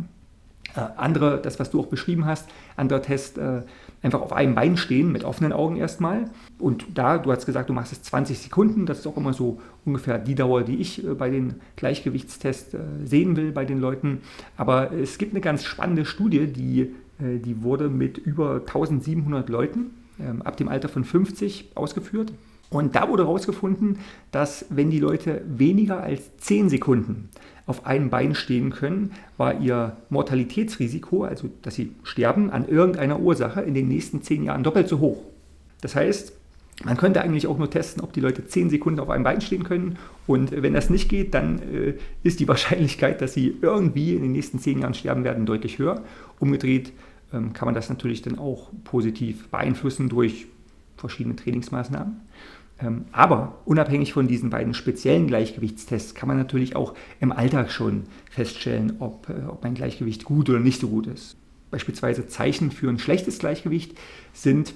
Äh, 0.74 0.80
andere, 0.96 1.40
das 1.40 1.58
was 1.58 1.70
du 1.70 1.80
auch 1.80 1.86
beschrieben 1.86 2.24
hast, 2.24 2.48
anderer 2.76 3.02
Test, 3.02 3.38
äh, 3.38 3.62
einfach 4.02 4.20
auf 4.20 4.32
einem 4.32 4.54
Bein 4.54 4.76
stehen, 4.76 5.12
mit 5.12 5.24
offenen 5.24 5.52
Augen 5.52 5.76
erstmal. 5.76 6.30
Und 6.58 6.84
da, 6.94 7.18
du 7.18 7.30
hast 7.30 7.46
gesagt, 7.46 7.70
du 7.70 7.72
machst 7.72 7.92
es 7.92 8.02
20 8.02 8.38
Sekunden, 8.38 8.86
das 8.86 9.00
ist 9.00 9.06
auch 9.06 9.16
immer 9.16 9.32
so 9.32 9.60
ungefähr 9.84 10.18
die 10.18 10.34
Dauer, 10.34 10.62
die 10.62 10.76
ich 10.76 11.04
äh, 11.04 11.14
bei 11.14 11.30
den 11.30 11.54
Gleichgewichtstests 11.76 12.74
äh, 12.74 12.78
sehen 13.04 13.36
will 13.36 13.52
bei 13.52 13.64
den 13.64 13.78
Leuten. 13.78 14.20
Aber 14.56 14.92
es 14.92 15.18
gibt 15.18 15.32
eine 15.32 15.40
ganz 15.40 15.64
spannende 15.64 16.04
Studie, 16.04 16.46
die, 16.46 16.80
äh, 17.20 17.38
die 17.38 17.62
wurde 17.62 17.88
mit 17.88 18.18
über 18.18 18.56
1700 18.66 19.48
Leuten 19.48 19.90
ähm, 20.20 20.42
ab 20.42 20.56
dem 20.56 20.68
Alter 20.68 20.88
von 20.88 21.04
50 21.04 21.72
ausgeführt. 21.74 22.32
Und 22.72 22.96
da 22.96 23.08
wurde 23.08 23.24
herausgefunden, 23.24 23.98
dass 24.30 24.64
wenn 24.70 24.90
die 24.90 24.98
Leute 24.98 25.42
weniger 25.46 26.02
als 26.02 26.36
10 26.38 26.70
Sekunden 26.70 27.28
auf 27.66 27.86
einem 27.86 28.08
Bein 28.08 28.34
stehen 28.34 28.70
können, 28.70 29.12
war 29.36 29.60
ihr 29.60 29.96
Mortalitätsrisiko, 30.08 31.24
also 31.24 31.50
dass 31.60 31.74
sie 31.74 31.92
sterben 32.02 32.50
an 32.50 32.66
irgendeiner 32.66 33.20
Ursache, 33.20 33.60
in 33.60 33.74
den 33.74 33.88
nächsten 33.88 34.22
10 34.22 34.44
Jahren 34.44 34.62
doppelt 34.62 34.88
so 34.88 35.00
hoch. 35.00 35.22
Das 35.82 35.94
heißt, 35.94 36.32
man 36.84 36.96
könnte 36.96 37.20
eigentlich 37.20 37.46
auch 37.46 37.58
nur 37.58 37.70
testen, 37.70 38.02
ob 38.02 38.14
die 38.14 38.20
Leute 38.20 38.46
10 38.46 38.70
Sekunden 38.70 39.00
auf 39.00 39.10
einem 39.10 39.22
Bein 39.22 39.42
stehen 39.42 39.64
können. 39.64 39.98
Und 40.26 40.50
wenn 40.50 40.72
das 40.72 40.88
nicht 40.88 41.10
geht, 41.10 41.34
dann 41.34 41.60
äh, 41.60 41.94
ist 42.22 42.40
die 42.40 42.48
Wahrscheinlichkeit, 42.48 43.20
dass 43.20 43.34
sie 43.34 43.54
irgendwie 43.60 44.14
in 44.14 44.22
den 44.22 44.32
nächsten 44.32 44.58
10 44.58 44.80
Jahren 44.80 44.94
sterben 44.94 45.24
werden, 45.24 45.44
deutlich 45.44 45.78
höher. 45.78 46.02
Umgedreht 46.40 46.92
ähm, 47.34 47.52
kann 47.52 47.66
man 47.66 47.74
das 47.74 47.90
natürlich 47.90 48.22
dann 48.22 48.38
auch 48.38 48.70
positiv 48.84 49.48
beeinflussen 49.48 50.08
durch 50.08 50.46
verschiedene 50.96 51.36
Trainingsmaßnahmen. 51.36 52.20
Ähm, 52.82 53.04
aber 53.12 53.58
unabhängig 53.64 54.12
von 54.12 54.26
diesen 54.26 54.50
beiden 54.50 54.74
speziellen 54.74 55.26
Gleichgewichtstests 55.26 56.14
kann 56.14 56.28
man 56.28 56.38
natürlich 56.38 56.76
auch 56.76 56.94
im 57.20 57.32
Alltag 57.32 57.70
schon 57.70 58.04
feststellen, 58.30 58.94
ob, 58.98 59.28
äh, 59.28 59.46
ob 59.48 59.62
mein 59.62 59.74
Gleichgewicht 59.74 60.24
gut 60.24 60.50
oder 60.50 60.60
nicht 60.60 60.80
so 60.80 60.88
gut 60.88 61.06
ist. 61.06 61.36
Beispielsweise 61.70 62.26
Zeichen 62.26 62.70
für 62.70 62.88
ein 62.88 62.98
schlechtes 62.98 63.38
Gleichgewicht 63.38 63.96
sind, 64.32 64.74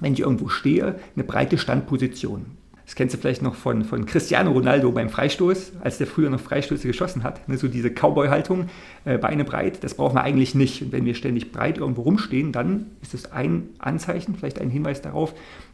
wenn 0.00 0.14
ich 0.14 0.20
irgendwo 0.20 0.48
stehe, 0.48 0.96
eine 1.14 1.24
breite 1.24 1.58
Standposition. 1.58 2.46
Das 2.84 2.96
kennst 2.96 3.14
du 3.14 3.18
vielleicht 3.18 3.42
noch 3.42 3.54
von, 3.54 3.84
von 3.84 4.06
Cristiano 4.06 4.50
Ronaldo 4.50 4.90
beim 4.90 5.08
Freistoß, 5.08 5.72
als 5.82 5.98
der 5.98 6.06
früher 6.06 6.30
noch 6.30 6.40
Freistöße 6.40 6.86
geschossen 6.86 7.22
hat. 7.22 7.48
Ne, 7.48 7.56
so 7.56 7.68
diese 7.68 7.90
Cowboy-Haltung, 7.90 8.66
äh, 9.04 9.18
Beine 9.18 9.44
breit, 9.44 9.84
das 9.84 9.94
brauchen 9.94 10.16
wir 10.16 10.22
eigentlich 10.22 10.54
nicht. 10.54 10.82
Und 10.82 10.92
wenn 10.92 11.04
wir 11.04 11.14
ständig 11.14 11.52
breit 11.52 11.78
irgendwo 11.78 12.02
rumstehen, 12.02 12.50
dann 12.50 12.86
ist 13.00 13.14
das 13.14 13.30
ein 13.30 13.68
Anzeichen, 13.78 14.34
vielleicht 14.34 14.60
ein 14.60 14.68
Hinweis 14.68 15.00
darauf, 15.00 15.32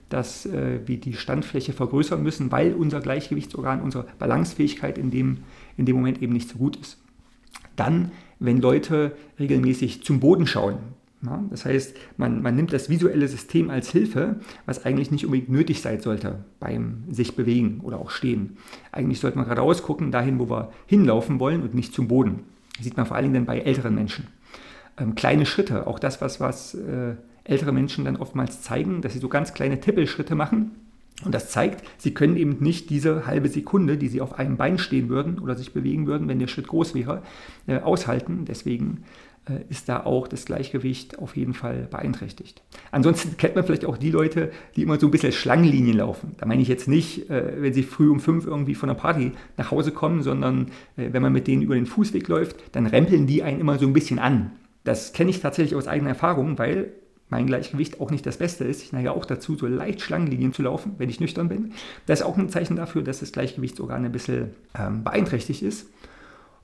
dass 0.08 0.46
äh, 0.46 0.80
wir 0.86 0.98
die 0.98 1.14
Standfläche 1.14 1.72
vergrößern 1.72 2.22
müssen, 2.22 2.50
weil 2.50 2.74
unser 2.74 3.00
Gleichgewichtsorgan, 3.00 3.82
unsere 3.82 4.06
Balancefähigkeit 4.18 4.98
in 4.98 5.10
dem, 5.10 5.38
in 5.76 5.86
dem 5.86 5.96
Moment 5.96 6.22
eben 6.22 6.32
nicht 6.32 6.48
so 6.48 6.58
gut 6.58 6.76
ist. 6.76 6.98
Dann, 7.76 8.10
wenn 8.38 8.60
Leute 8.60 9.12
regelmäßig 9.38 10.02
zum 10.02 10.20
Boden 10.20 10.46
schauen, 10.46 10.78
ja, 11.24 11.42
das 11.50 11.64
heißt, 11.64 11.96
man, 12.16 12.42
man 12.42 12.54
nimmt 12.54 12.72
das 12.72 12.88
visuelle 12.88 13.26
System 13.26 13.70
als 13.70 13.90
Hilfe, 13.90 14.36
was 14.66 14.84
eigentlich 14.84 15.10
nicht 15.10 15.24
unbedingt 15.24 15.48
nötig 15.48 15.82
sein 15.82 16.00
sollte 16.00 16.44
beim 16.60 17.04
sich 17.10 17.34
bewegen 17.34 17.80
oder 17.82 17.98
auch 17.98 18.10
stehen. 18.10 18.56
Eigentlich 18.92 19.18
sollte 19.18 19.36
man 19.36 19.46
geradeaus 19.46 19.82
gucken, 19.82 20.12
dahin, 20.12 20.38
wo 20.38 20.48
wir 20.48 20.70
hinlaufen 20.86 21.40
wollen 21.40 21.62
und 21.62 21.74
nicht 21.74 21.92
zum 21.92 22.06
Boden. 22.06 22.44
Das 22.76 22.84
sieht 22.84 22.96
man 22.96 23.06
vor 23.06 23.16
allen 23.16 23.32
Dingen 23.32 23.46
bei 23.46 23.58
älteren 23.58 23.96
Menschen. 23.96 24.28
Ähm, 24.96 25.16
kleine 25.16 25.44
Schritte, 25.44 25.88
auch 25.88 25.98
das, 25.98 26.20
was, 26.20 26.38
was 26.38 26.74
äh, 26.74 27.16
ältere 27.48 27.72
Menschen 27.72 28.04
dann 28.04 28.16
oftmals 28.16 28.62
zeigen, 28.62 29.00
dass 29.00 29.14
sie 29.14 29.18
so 29.18 29.28
ganz 29.28 29.54
kleine 29.54 29.80
Tippelschritte 29.80 30.34
machen. 30.34 30.72
Und 31.24 31.34
das 31.34 31.50
zeigt, 31.50 31.84
sie 31.98 32.14
können 32.14 32.36
eben 32.36 32.58
nicht 32.60 32.90
diese 32.90 33.26
halbe 33.26 33.48
Sekunde, 33.48 33.96
die 33.96 34.08
sie 34.08 34.20
auf 34.20 34.38
einem 34.38 34.56
Bein 34.56 34.78
stehen 34.78 35.08
würden 35.08 35.40
oder 35.40 35.56
sich 35.56 35.72
bewegen 35.72 36.06
würden, 36.06 36.28
wenn 36.28 36.38
der 36.38 36.46
Schritt 36.46 36.68
groß 36.68 36.94
wäre, 36.94 37.22
äh, 37.66 37.78
aushalten. 37.78 38.44
Deswegen 38.46 39.02
äh, 39.46 39.64
ist 39.68 39.88
da 39.88 40.04
auch 40.04 40.28
das 40.28 40.44
Gleichgewicht 40.44 41.18
auf 41.18 41.36
jeden 41.36 41.54
Fall 41.54 41.88
beeinträchtigt. 41.90 42.62
Ansonsten 42.92 43.36
kennt 43.36 43.56
man 43.56 43.64
vielleicht 43.64 43.84
auch 43.84 43.98
die 43.98 44.12
Leute, 44.12 44.52
die 44.76 44.82
immer 44.82 45.00
so 45.00 45.08
ein 45.08 45.10
bisschen 45.10 45.32
Schlangenlinien 45.32 45.96
laufen. 45.96 46.36
Da 46.38 46.46
meine 46.46 46.62
ich 46.62 46.68
jetzt 46.68 46.86
nicht, 46.86 47.28
äh, 47.30 47.62
wenn 47.62 47.74
sie 47.74 47.82
früh 47.82 48.08
um 48.08 48.20
fünf 48.20 48.46
irgendwie 48.46 48.76
von 48.76 48.88
einer 48.88 48.98
Party 48.98 49.32
nach 49.56 49.72
Hause 49.72 49.90
kommen, 49.90 50.22
sondern 50.22 50.68
wenn 50.94 51.22
man 51.22 51.32
mit 51.32 51.48
denen 51.48 51.62
über 51.62 51.74
den 51.74 51.86
Fußweg 51.86 52.28
läuft, 52.28 52.76
dann 52.76 52.86
rempeln 52.86 53.26
die 53.26 53.42
einen 53.42 53.58
immer 53.58 53.78
so 53.78 53.86
ein 53.86 53.92
bisschen 53.92 54.20
an. 54.20 54.52
Das 54.84 55.12
kenne 55.12 55.30
ich 55.30 55.40
tatsächlich 55.40 55.74
aus 55.74 55.88
eigener 55.88 56.10
Erfahrung, 56.10 56.58
weil 56.58 56.92
mein 57.30 57.46
Gleichgewicht 57.46 58.00
auch 58.00 58.10
nicht 58.10 58.26
das 58.26 58.38
Beste 58.38 58.64
ist. 58.64 58.82
Ich 58.82 58.92
neige 58.92 59.12
auch 59.12 59.24
dazu, 59.24 59.56
so 59.56 59.66
leicht 59.66 60.00
Schlangenlinien 60.00 60.52
zu 60.52 60.62
laufen, 60.62 60.94
wenn 60.98 61.10
ich 61.10 61.20
nüchtern 61.20 61.48
bin. 61.48 61.72
Das 62.06 62.20
ist 62.20 62.26
auch 62.26 62.36
ein 62.36 62.48
Zeichen 62.48 62.76
dafür, 62.76 63.02
dass 63.02 63.20
das 63.20 63.32
Gleichgewichtsorgan 63.32 64.04
ein 64.04 64.12
bisschen 64.12 64.50
ähm, 64.78 65.04
beeinträchtigt 65.04 65.62
ist. 65.62 65.86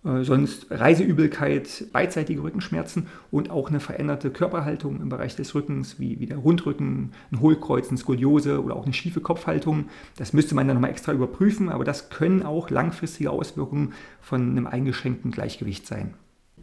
Äh, 0.05 0.23
sonst 0.23 0.67
Reiseübelkeit, 0.71 1.87
beidseitige 1.93 2.43
Rückenschmerzen 2.43 3.07
und 3.31 3.51
auch 3.51 3.71
eine 3.71 3.81
veränderte 3.81 4.31
Körperhaltung 4.31 5.01
im 5.01 5.09
Bereich 5.09 5.35
des 5.35 5.55
Rückens, 5.55 5.99
wie, 5.99 6.21
wie 6.21 6.27
der 6.27 6.39
Rundrücken, 6.39 7.13
ein 7.33 7.41
Hohlkreuz, 7.41 7.89
eine 7.89 7.99
Skoliose 7.99 8.63
oder 8.63 8.77
auch 8.77 8.85
eine 8.85 8.93
schiefe 8.93 9.21
Kopfhaltung. 9.21 9.87
Das 10.17 10.33
müsste 10.33 10.55
man 10.55 10.69
dann 10.69 10.77
nochmal 10.77 10.91
extra 10.91 11.13
überprüfen, 11.13 11.71
aber 11.71 11.85
das 11.85 12.11
können 12.11 12.43
auch 12.43 12.71
langfristige 12.71 13.31
Auswirkungen 13.31 13.95
von 14.21 14.51
einem 14.51 14.67
eingeschränkten 14.67 15.31
Gleichgewicht 15.31 15.87
sein. 15.87 16.15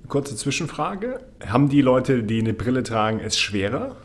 Kurze 0.07 0.35
Zwischenfrage. 0.35 1.19
Haben 1.45 1.69
die 1.69 1.81
Leute, 1.81 2.23
die 2.23 2.39
eine 2.39 2.53
Brille 2.53 2.83
tragen, 2.83 3.19
es 3.19 3.39
schwerer? 3.39 3.95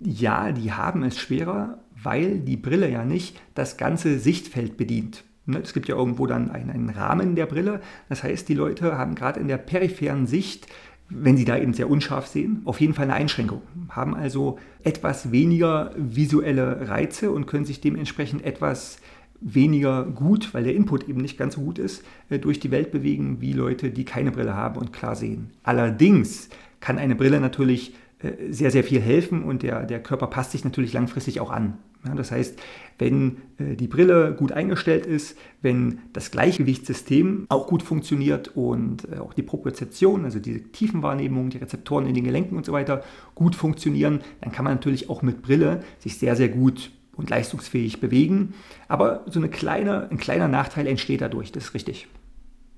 Ja, 0.00 0.52
die 0.52 0.72
haben 0.72 1.02
es 1.02 1.18
schwerer, 1.18 1.78
weil 2.02 2.40
die 2.40 2.56
Brille 2.56 2.90
ja 2.90 3.04
nicht 3.04 3.40
das 3.54 3.76
ganze 3.76 4.18
Sichtfeld 4.18 4.76
bedient. 4.76 5.24
Ne, 5.46 5.60
es 5.62 5.74
gibt 5.74 5.88
ja 5.88 5.96
irgendwo 5.96 6.26
dann 6.26 6.50
einen, 6.50 6.70
einen 6.70 6.90
Rahmen 6.90 7.34
der 7.36 7.46
Brille. 7.46 7.80
Das 8.08 8.22
heißt, 8.22 8.48
die 8.48 8.54
Leute 8.54 8.96
haben 8.96 9.14
gerade 9.14 9.40
in 9.40 9.48
der 9.48 9.58
peripheren 9.58 10.26
Sicht, 10.26 10.66
wenn 11.10 11.36
sie 11.36 11.44
da 11.44 11.58
eben 11.58 11.74
sehr 11.74 11.90
unscharf 11.90 12.26
sehen, 12.26 12.62
auf 12.64 12.80
jeden 12.80 12.94
Fall 12.94 13.04
eine 13.04 13.14
Einschränkung. 13.14 13.60
Haben 13.90 14.14
also 14.14 14.58
etwas 14.82 15.32
weniger 15.32 15.92
visuelle 15.96 16.88
Reize 16.88 17.30
und 17.30 17.46
können 17.46 17.66
sich 17.66 17.80
dementsprechend 17.80 18.42
etwas 18.44 18.98
weniger 19.44 20.04
gut, 20.04 20.54
weil 20.54 20.64
der 20.64 20.74
Input 20.74 21.08
eben 21.08 21.20
nicht 21.20 21.38
ganz 21.38 21.54
so 21.54 21.60
gut 21.60 21.78
ist, 21.78 22.02
äh, 22.30 22.38
durch 22.38 22.58
die 22.58 22.70
Welt 22.70 22.90
bewegen 22.90 23.40
wie 23.40 23.52
Leute, 23.52 23.90
die 23.90 24.04
keine 24.04 24.32
Brille 24.32 24.54
haben 24.54 24.80
und 24.80 24.92
klar 24.92 25.14
sehen. 25.14 25.50
Allerdings 25.62 26.48
kann 26.80 26.98
eine 26.98 27.14
Brille 27.14 27.40
natürlich 27.40 27.94
äh, 28.20 28.32
sehr, 28.50 28.70
sehr 28.70 28.82
viel 28.82 29.00
helfen 29.00 29.44
und 29.44 29.62
der, 29.62 29.84
der 29.84 30.02
Körper 30.02 30.26
passt 30.28 30.52
sich 30.52 30.64
natürlich 30.64 30.94
langfristig 30.94 31.40
auch 31.40 31.50
an. 31.50 31.74
Ja, 32.06 32.14
das 32.14 32.30
heißt, 32.30 32.58
wenn 32.98 33.36
äh, 33.58 33.76
die 33.76 33.86
Brille 33.86 34.34
gut 34.34 34.52
eingestellt 34.52 35.04
ist, 35.04 35.36
wenn 35.60 36.00
das 36.14 36.30
Gleichgewichtssystem 36.30 37.44
auch 37.50 37.66
gut 37.66 37.82
funktioniert 37.82 38.56
und 38.56 39.06
auch 39.18 39.34
die 39.34 39.42
Propriozeption, 39.42 40.24
also 40.24 40.38
die 40.38 40.62
Tiefenwahrnehmung, 40.62 41.50
die 41.50 41.58
Rezeptoren 41.58 42.06
in 42.06 42.14
den 42.14 42.24
Gelenken 42.24 42.56
und 42.56 42.64
so 42.64 42.72
weiter 42.72 43.02
gut 43.34 43.54
funktionieren, 43.54 44.20
dann 44.40 44.52
kann 44.52 44.64
man 44.64 44.74
natürlich 44.74 45.10
auch 45.10 45.20
mit 45.20 45.42
Brille 45.42 45.82
sich 45.98 46.18
sehr, 46.18 46.34
sehr 46.34 46.48
gut 46.48 46.90
und 47.16 47.30
leistungsfähig 47.30 48.00
bewegen. 48.00 48.54
Aber 48.88 49.24
so 49.26 49.38
eine 49.38 49.48
kleine, 49.48 50.08
ein 50.10 50.18
kleiner 50.18 50.48
Nachteil 50.48 50.86
entsteht 50.86 51.20
dadurch, 51.20 51.52
das 51.52 51.64
ist 51.64 51.74
richtig. 51.74 52.08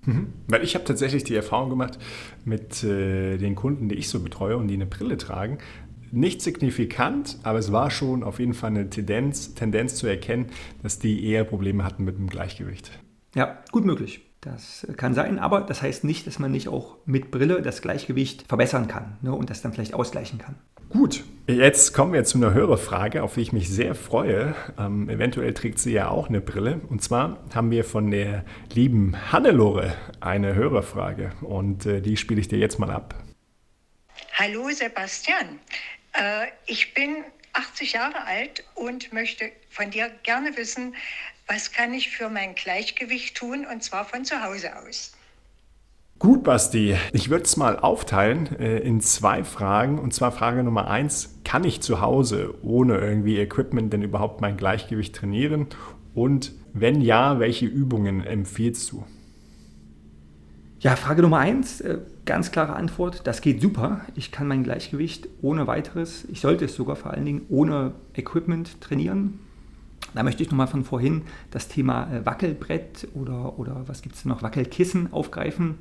Mhm. 0.07 0.33
Weil 0.49 0.62
ich 0.62 0.75
habe 0.75 0.85
tatsächlich 0.85 1.25
die 1.25 1.35
Erfahrung 1.35 1.71
gemacht 1.71 1.99
mit 2.45 2.83
äh, 2.85 3.37
den 3.38 3.55
Kunden, 3.55 3.88
die 3.88 3.97
ich 3.97 4.09
so 4.09 4.21
betreue 4.21 4.57
und 4.57 4.69
die 4.69 4.75
eine 4.75 4.87
Brille 4.87 5.16
tragen. 5.16 5.59
Nicht 6.12 6.40
signifikant, 6.40 7.38
aber 7.43 7.59
es 7.59 7.73
war 7.73 7.90
schon 7.90 8.23
auf 8.23 8.38
jeden 8.38 8.55
Fall 8.55 8.71
eine 8.71 8.88
Tendenz, 8.88 9.55
Tendenz 9.55 9.97
zu 9.97 10.07
erkennen, 10.07 10.47
dass 10.83 10.99
die 10.99 11.26
eher 11.26 11.45
Probleme 11.45 11.85
hatten 11.85 12.05
mit 12.05 12.16
dem 12.16 12.28
Gleichgewicht. 12.28 12.93
Ja, 13.35 13.59
gut 13.73 13.85
möglich. 13.85 14.23
Das 14.40 14.87
kann 14.97 15.12
sein, 15.14 15.40
aber 15.40 15.62
das 15.62 15.83
heißt 15.83 16.05
nicht, 16.05 16.26
dass 16.28 16.38
man 16.38 16.52
nicht 16.52 16.69
auch 16.69 16.99
mit 17.05 17.33
Brille 17.33 17.62
das 17.62 17.83
Gleichgewicht 17.83 18.45
verbessern 18.47 18.87
kann 18.87 19.16
ne, 19.21 19.33
und 19.33 19.50
das 19.50 19.61
dann 19.61 19.73
vielleicht 19.73 19.95
ausgleichen 19.95 20.38
kann. 20.38 20.55
Gut, 20.88 21.25
jetzt 21.46 21.92
kommen 21.92 22.12
wir 22.12 22.24
zu 22.24 22.38
einer 22.38 22.54
Hörerfrage, 22.54 23.22
auf 23.22 23.34
die 23.34 23.42
ich 23.42 23.52
mich 23.52 23.68
sehr 23.68 23.94
freue. 23.94 24.54
Ähm, 24.78 25.08
eventuell 25.08 25.54
trägt 25.54 25.78
sie 25.78 25.92
ja 25.92 26.08
auch 26.08 26.28
eine 26.28 26.40
Brille. 26.40 26.80
Und 26.88 27.02
zwar 27.02 27.44
haben 27.54 27.70
wir 27.70 27.84
von 27.84 28.10
der 28.10 28.44
lieben 28.72 29.32
Hannelore 29.32 29.96
eine 30.20 30.54
Hörerfrage 30.54 31.32
und 31.42 31.86
äh, 31.86 32.00
die 32.00 32.16
spiele 32.16 32.40
ich 32.40 32.48
dir 32.48 32.58
jetzt 32.58 32.78
mal 32.78 32.90
ab. 32.90 33.14
Hallo 34.32 34.70
Sebastian, 34.70 35.60
äh, 36.12 36.46
ich 36.66 36.94
bin 36.94 37.24
80 37.52 37.94
Jahre 37.94 38.24
alt 38.24 38.64
und 38.74 39.12
möchte 39.12 39.50
von 39.70 39.90
dir 39.90 40.10
gerne 40.24 40.56
wissen, 40.56 40.94
was 41.46 41.72
kann 41.72 41.94
ich 41.94 42.10
für 42.10 42.28
mein 42.28 42.54
Gleichgewicht 42.54 43.36
tun 43.36 43.66
und 43.66 43.82
zwar 43.82 44.04
von 44.04 44.24
zu 44.24 44.42
Hause 44.42 44.76
aus. 44.76 45.15
Gut, 46.18 46.44
Basti. 46.44 46.96
Ich 47.12 47.28
würde 47.28 47.44
es 47.44 47.58
mal 47.58 47.78
aufteilen 47.78 48.49
äh, 48.58 48.78
in 48.78 49.02
zwei 49.02 49.44
Fragen. 49.44 49.99
Und 49.99 50.14
zwar 50.14 50.32
Frage 50.32 50.62
Nummer 50.62 50.88
eins: 50.88 51.40
Kann 51.44 51.62
ich 51.64 51.82
zu 51.82 52.00
Hause 52.00 52.54
ohne 52.62 52.96
irgendwie 52.96 53.38
Equipment 53.38 53.92
denn 53.92 54.00
überhaupt 54.00 54.40
mein 54.40 54.56
Gleichgewicht 54.56 55.14
trainieren? 55.14 55.66
Und 56.14 56.52
wenn 56.73 57.02
ja, 57.02 57.38
welche 57.38 57.66
Übungen 57.66 58.25
empfiehlst 58.25 58.92
du? 58.92 59.04
Ja, 60.80 60.96
Frage 60.96 61.20
Nummer 61.20 61.38
eins, 61.38 61.82
äh, 61.82 61.99
ganz 62.25 62.50
klare 62.50 62.75
Antwort, 62.76 63.26
das 63.26 63.42
geht 63.42 63.61
super. 63.61 64.00
Ich 64.14 64.32
kann 64.32 64.49
mein 64.49 64.62
Gleichgewicht 64.62 65.28
ohne 65.42 65.66
weiteres, 65.66 66.26
ich 66.30 66.40
sollte 66.40 66.64
es 66.64 66.76
sogar 66.76 66.96
vor 66.96 67.11
allen 67.11 67.26
Dingen 67.26 67.42
ohne 67.50 67.92
Equipment 68.14 68.80
trainieren. 68.80 69.40
Da 70.14 70.23
möchte 70.23 70.42
ich 70.42 70.50
nochmal 70.50 70.66
von 70.66 70.85
vorhin 70.85 71.23
das 71.50 71.68
Thema 71.68 72.11
äh, 72.11 72.25
Wackelbrett 72.25 73.08
oder, 73.12 73.58
oder 73.58 73.82
was 73.87 74.00
gibt 74.00 74.14
es 74.14 74.25
noch, 74.25 74.42
Wackelkissen 74.42 75.12
aufgreifen 75.12 75.76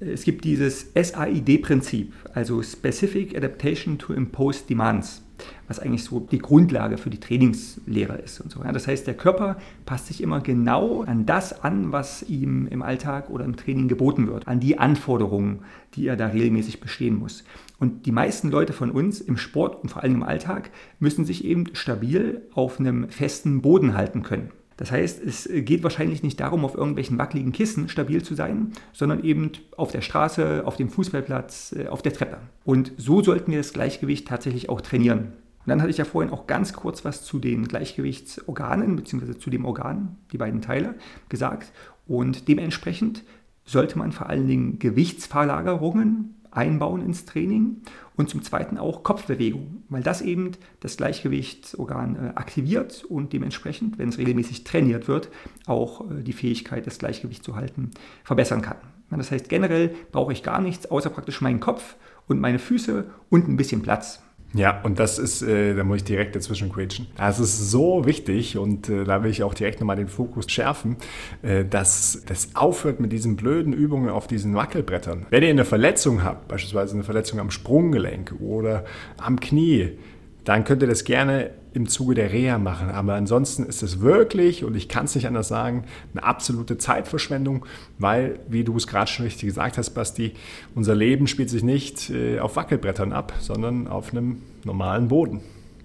es 0.00 0.24
gibt 0.24 0.44
dieses 0.44 0.92
SAID-Prinzip, 0.94 2.12
also 2.34 2.62
Specific 2.62 3.36
Adaptation 3.36 3.98
to 3.98 4.12
Imposed 4.12 4.68
Demands, 4.68 5.22
was 5.68 5.78
eigentlich 5.78 6.04
so 6.04 6.20
die 6.20 6.38
Grundlage 6.38 6.98
für 6.98 7.10
die 7.10 7.20
Trainingslehre 7.20 8.16
ist 8.18 8.40
und 8.40 8.50
so. 8.50 8.62
Das 8.62 8.86
heißt, 8.86 9.06
der 9.06 9.14
Körper 9.14 9.56
passt 9.84 10.06
sich 10.06 10.22
immer 10.22 10.40
genau 10.40 11.02
an 11.02 11.24
das 11.24 11.62
an, 11.62 11.92
was 11.92 12.22
ihm 12.22 12.66
im 12.68 12.82
Alltag 12.82 13.30
oder 13.30 13.44
im 13.44 13.56
Training 13.56 13.88
geboten 13.88 14.26
wird, 14.26 14.48
an 14.48 14.60
die 14.60 14.78
Anforderungen, 14.78 15.60
die 15.94 16.06
er 16.06 16.16
da 16.16 16.28
regelmäßig 16.28 16.80
bestehen 16.80 17.18
muss. 17.18 17.44
Und 17.78 18.06
die 18.06 18.12
meisten 18.12 18.50
Leute 18.50 18.72
von 18.72 18.90
uns 18.90 19.20
im 19.20 19.36
Sport 19.36 19.82
und 19.82 19.90
vor 19.90 20.02
allem 20.02 20.16
im 20.16 20.22
Alltag 20.22 20.70
müssen 20.98 21.24
sich 21.24 21.44
eben 21.44 21.74
stabil 21.74 22.42
auf 22.52 22.80
einem 22.80 23.08
festen 23.08 23.62
Boden 23.62 23.96
halten 23.96 24.22
können. 24.22 24.50
Das 24.76 24.90
heißt, 24.90 25.22
es 25.24 25.48
geht 25.50 25.82
wahrscheinlich 25.82 26.22
nicht 26.22 26.38
darum, 26.38 26.64
auf 26.64 26.74
irgendwelchen 26.74 27.18
wackeligen 27.18 27.52
Kissen 27.52 27.88
stabil 27.88 28.22
zu 28.22 28.34
sein, 28.34 28.72
sondern 28.92 29.24
eben 29.24 29.52
auf 29.76 29.90
der 29.90 30.02
Straße, 30.02 30.62
auf 30.66 30.76
dem 30.76 30.90
Fußballplatz, 30.90 31.74
äh, 31.78 31.88
auf 31.88 32.02
der 32.02 32.12
Treppe. 32.12 32.38
Und 32.64 32.92
so 32.96 33.22
sollten 33.22 33.52
wir 33.52 33.58
das 33.58 33.72
Gleichgewicht 33.72 34.28
tatsächlich 34.28 34.68
auch 34.68 34.80
trainieren. 34.80 35.32
Und 35.66 35.70
dann 35.70 35.80
hatte 35.80 35.90
ich 35.90 35.98
ja 35.98 36.04
vorhin 36.04 36.32
auch 36.32 36.46
ganz 36.46 36.74
kurz 36.74 37.04
was 37.04 37.24
zu 37.24 37.38
den 37.38 37.66
Gleichgewichtsorganen 37.66 38.96
bzw. 38.96 39.38
zu 39.38 39.50
dem 39.50 39.64
Organ, 39.64 40.16
die 40.32 40.38
beiden 40.38 40.60
Teile, 40.60 40.94
gesagt. 41.28 41.72
Und 42.06 42.46
dementsprechend 42.46 43.24
sollte 43.64 43.98
man 43.98 44.12
vor 44.12 44.28
allen 44.28 44.46
Dingen 44.46 44.78
Gewichtsverlagerungen 44.78 46.35
einbauen 46.56 47.02
ins 47.02 47.24
Training 47.24 47.82
und 48.16 48.30
zum 48.30 48.42
Zweiten 48.42 48.78
auch 48.78 49.02
Kopfbewegung, 49.02 49.82
weil 49.88 50.02
das 50.02 50.22
eben 50.22 50.52
das 50.80 50.96
Gleichgewichtsorgan 50.96 52.16
äh, 52.16 52.28
aktiviert 52.34 53.04
und 53.04 53.32
dementsprechend, 53.32 53.98
wenn 53.98 54.08
es 54.08 54.18
regelmäßig 54.18 54.64
trainiert 54.64 55.08
wird, 55.08 55.28
auch 55.66 56.10
äh, 56.10 56.22
die 56.22 56.32
Fähigkeit, 56.32 56.86
das 56.86 56.98
Gleichgewicht 56.98 57.44
zu 57.44 57.56
halten, 57.56 57.90
verbessern 58.24 58.62
kann. 58.62 58.78
Das 59.10 59.30
heißt, 59.30 59.48
generell 59.48 59.94
brauche 60.10 60.32
ich 60.32 60.42
gar 60.42 60.60
nichts, 60.60 60.90
außer 60.90 61.10
praktisch 61.10 61.40
meinen 61.40 61.60
Kopf 61.60 61.96
und 62.26 62.40
meine 62.40 62.58
Füße 62.58 63.04
und 63.30 63.48
ein 63.48 63.56
bisschen 63.56 63.82
Platz. 63.82 64.22
Ja, 64.56 64.80
und 64.82 64.98
das 64.98 65.18
ist, 65.18 65.42
äh, 65.42 65.74
da 65.74 65.84
muss 65.84 65.98
ich 65.98 66.04
direkt 66.04 66.34
dazwischen 66.34 66.70
quetschen. 66.70 67.06
Das 67.16 67.38
ist 67.38 67.70
so 67.70 68.06
wichtig 68.06 68.56
und 68.56 68.88
äh, 68.88 69.04
da 69.04 69.22
will 69.22 69.30
ich 69.30 69.42
auch 69.42 69.54
direkt 69.54 69.80
nochmal 69.80 69.96
den 69.96 70.08
Fokus 70.08 70.50
schärfen, 70.50 70.96
äh, 71.42 71.64
dass 71.64 72.22
das 72.26 72.54
aufhört 72.54 72.98
mit 72.98 73.12
diesen 73.12 73.36
blöden 73.36 73.74
Übungen 73.74 74.08
auf 74.08 74.26
diesen 74.26 74.54
Wackelbrettern. 74.54 75.26
Wenn 75.30 75.42
ihr 75.42 75.50
eine 75.50 75.66
Verletzung 75.66 76.24
habt, 76.24 76.48
beispielsweise 76.48 76.94
eine 76.94 77.04
Verletzung 77.04 77.38
am 77.38 77.50
Sprunggelenk 77.50 78.34
oder 78.40 78.84
am 79.18 79.38
Knie, 79.38 79.98
dann 80.44 80.64
könnt 80.64 80.80
ihr 80.82 80.88
das 80.88 81.04
gerne 81.04 81.50
im 81.76 81.88
Zuge 81.88 82.14
der 82.14 82.32
Reha 82.32 82.58
machen. 82.58 82.88
Aber 82.88 83.14
ansonsten 83.14 83.64
ist 83.64 83.82
es 83.82 84.00
wirklich, 84.00 84.64
und 84.64 84.74
ich 84.76 84.88
kann 84.88 85.04
es 85.04 85.14
nicht 85.14 85.26
anders 85.26 85.48
sagen, 85.48 85.84
eine 86.14 86.24
absolute 86.24 86.78
Zeitverschwendung, 86.78 87.66
weil, 87.98 88.40
wie 88.48 88.64
du 88.64 88.74
es 88.76 88.86
gerade 88.86 89.10
schon 89.10 89.26
richtig 89.26 89.48
gesagt 89.48 89.76
hast, 89.76 89.90
Basti, 89.90 90.32
unser 90.74 90.94
Leben 90.94 91.26
spielt 91.26 91.50
sich 91.50 91.62
nicht 91.62 92.08
äh, 92.08 92.40
auf 92.40 92.56
Wackelbrettern 92.56 93.12
ab, 93.12 93.34
sondern 93.40 93.88
auf 93.88 94.12
einem 94.12 94.42
normalen 94.64 95.08
Boden. 95.08 95.42